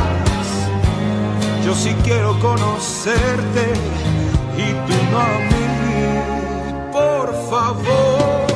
Yo 1.64 1.74
sí 1.74 1.96
quiero 2.04 2.38
conocerte 2.40 3.72
y 4.58 4.72
tú 4.86 4.94
no. 5.10 5.75
Por 7.46 7.60
favor, 7.60 8.55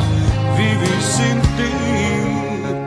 vivir 0.61 1.01
sin 1.01 1.37
ti. 1.57 1.73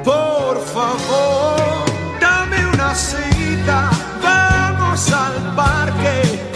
Por 0.05 0.55
favor, 0.75 1.85
dame 2.21 2.59
una 2.75 2.95
cita, 2.95 3.91
vamos 4.23 5.01
al 5.13 5.37
parque. 5.55 6.54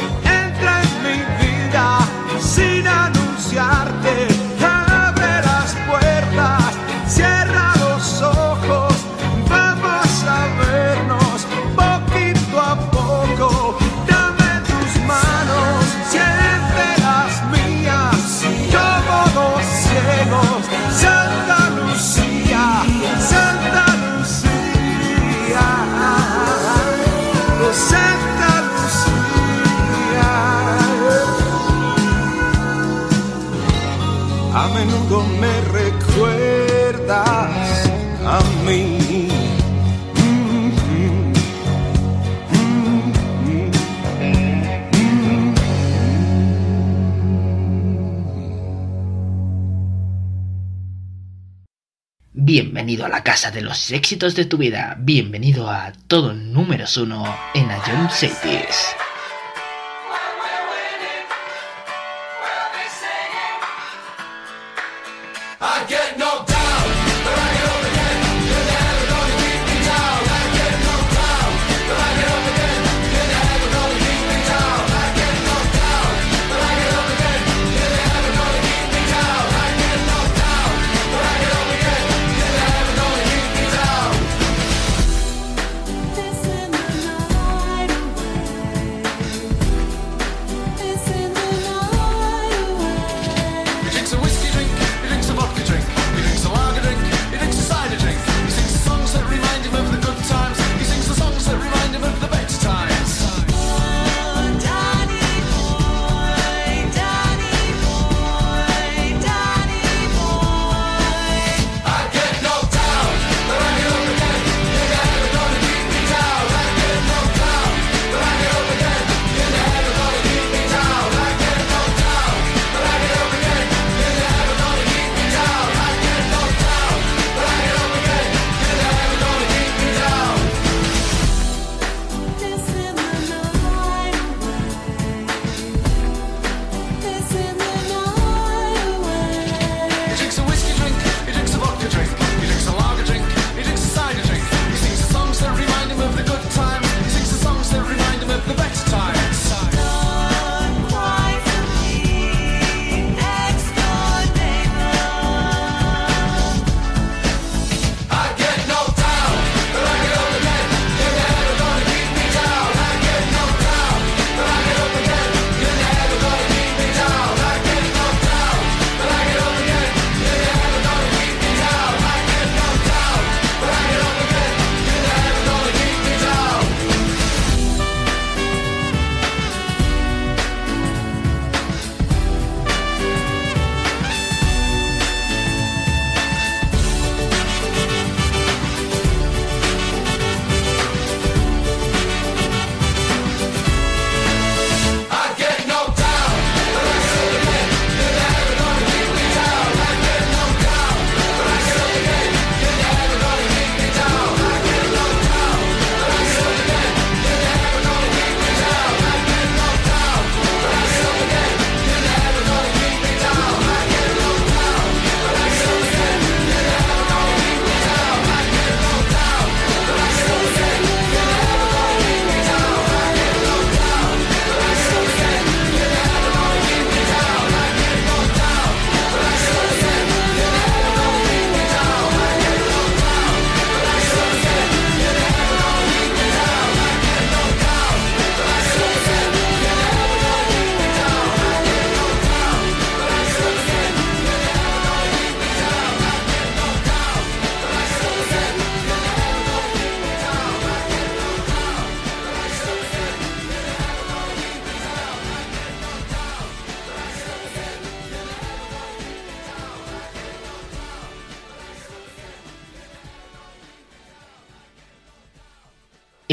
Bienvenido 52.61 53.07
a 53.07 53.09
la 53.09 53.23
casa 53.23 53.53
de 53.53 53.63
los 53.63 53.93
éxitos 53.93 54.35
de 54.35 54.45
tu 54.45 54.57
vida. 54.57 54.97
Bienvenido 54.99 55.71
a 55.71 55.93
todo 56.09 56.35
números 56.35 56.97
uno 56.97 57.23
en 57.55 57.69
Young 57.69 58.11
Cities. 58.11 58.97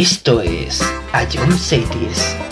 Esto 0.05 0.39
es 0.39 0.83
Ion 1.33 1.57
Series. 1.57 2.44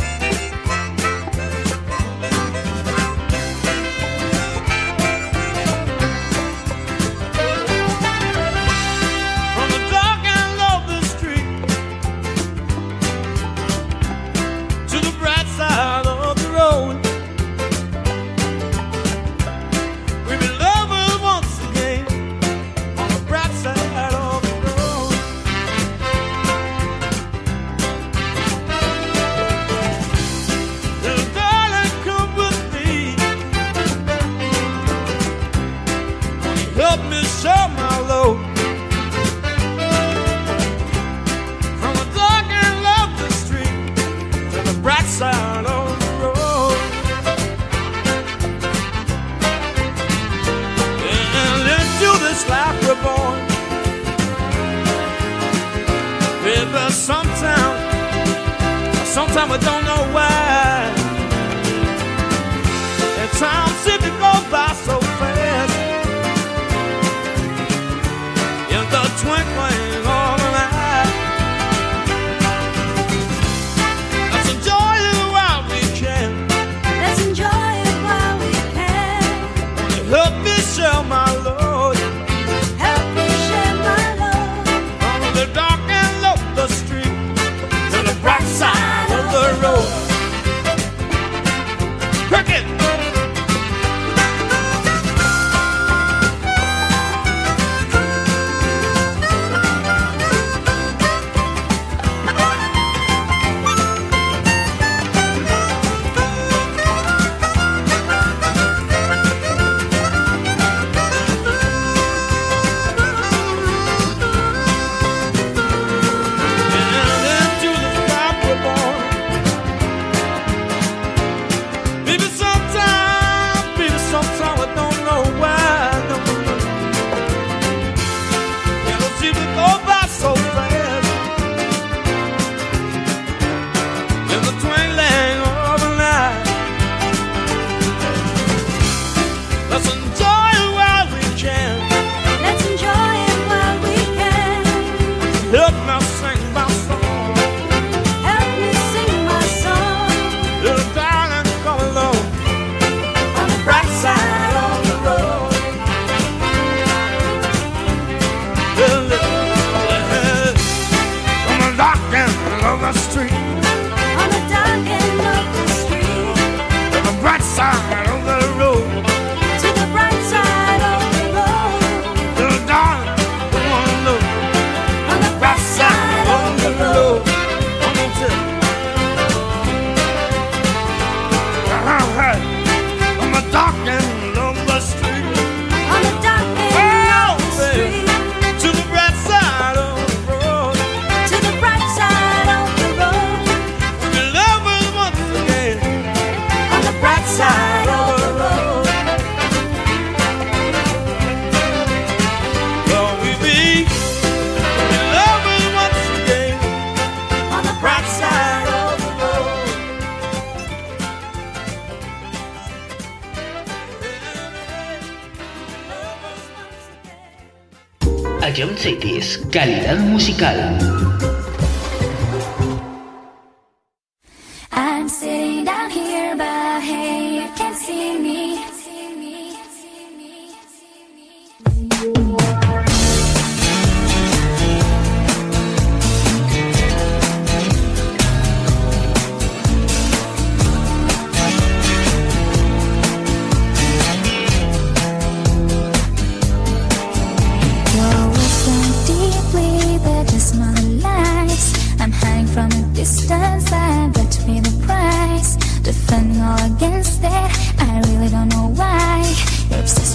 Calidad 219.54 220.00
musical. 220.00 220.93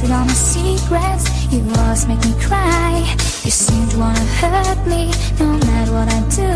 with 0.09 0.17
all 0.17 0.25
my 0.25 0.33
secrets. 0.33 1.53
You 1.53 1.61
always 1.77 2.07
make 2.07 2.25
me 2.25 2.35
cry. 2.41 3.05
You 3.45 3.51
seem 3.51 3.89
to 3.89 3.99
wanna 3.99 4.25
hurt 4.41 4.87
me 4.87 5.13
No 5.39 5.47
matter 5.47 5.93
what 5.93 6.09
I 6.09 6.21
do. 6.41 6.51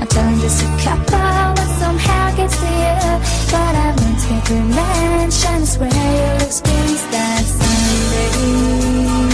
I'm 0.00 0.06
telling 0.06 0.38
this 0.38 0.62
a 0.62 0.68
couple 0.82 1.54
But 1.56 1.68
somehow 1.80 2.36
gets 2.36 2.56
to 2.56 2.66
you 2.66 3.00
But 3.52 3.74
I've 3.84 3.96
learned 4.00 4.18
to 4.18 4.28
get 4.28 4.50
revenge 4.50 5.44
And 5.46 5.62
I 5.62 5.66
swear 5.66 5.90
you'll 5.90 6.46
experience 6.46 7.04
that 7.12 7.44
someday 7.44 9.33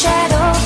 Shadow. 0.00 0.59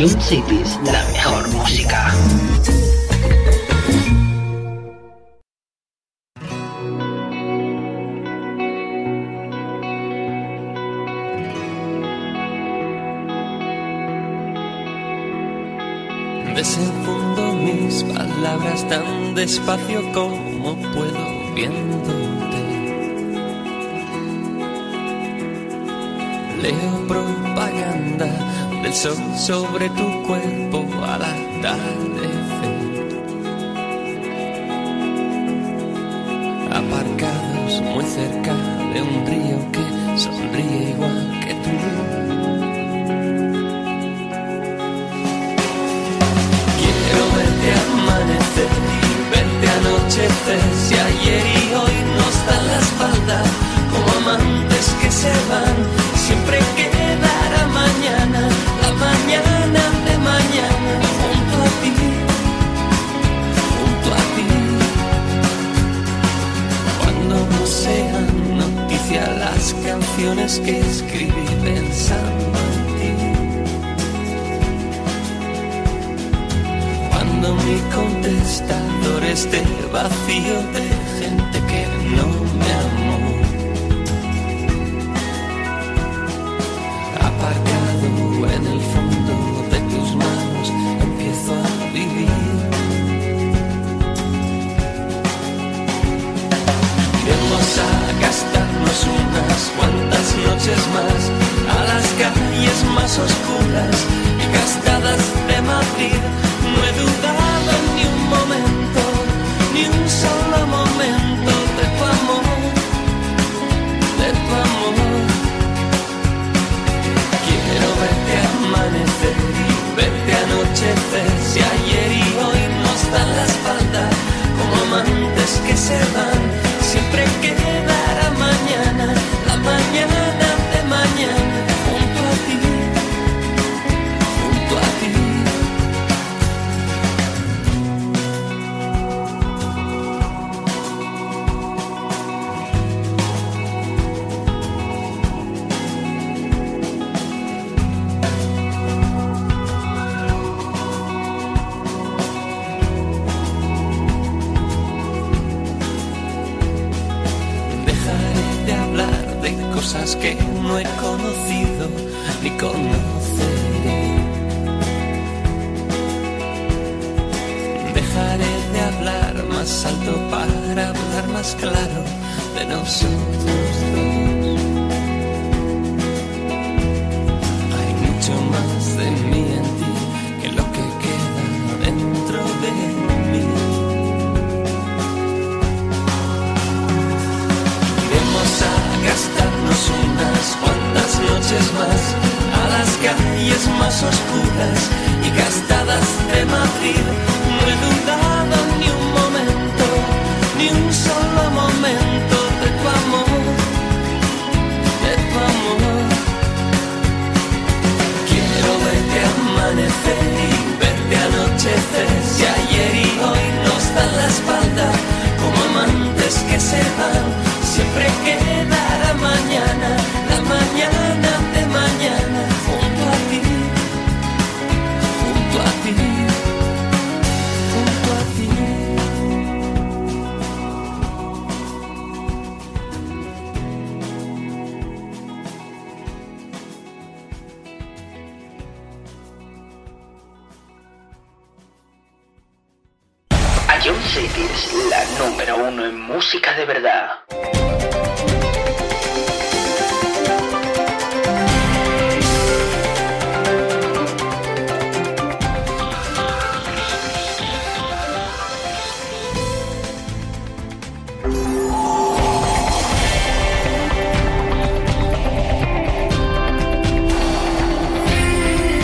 Ion 0.00 0.08
Cities, 0.18 0.78
la 0.84 1.09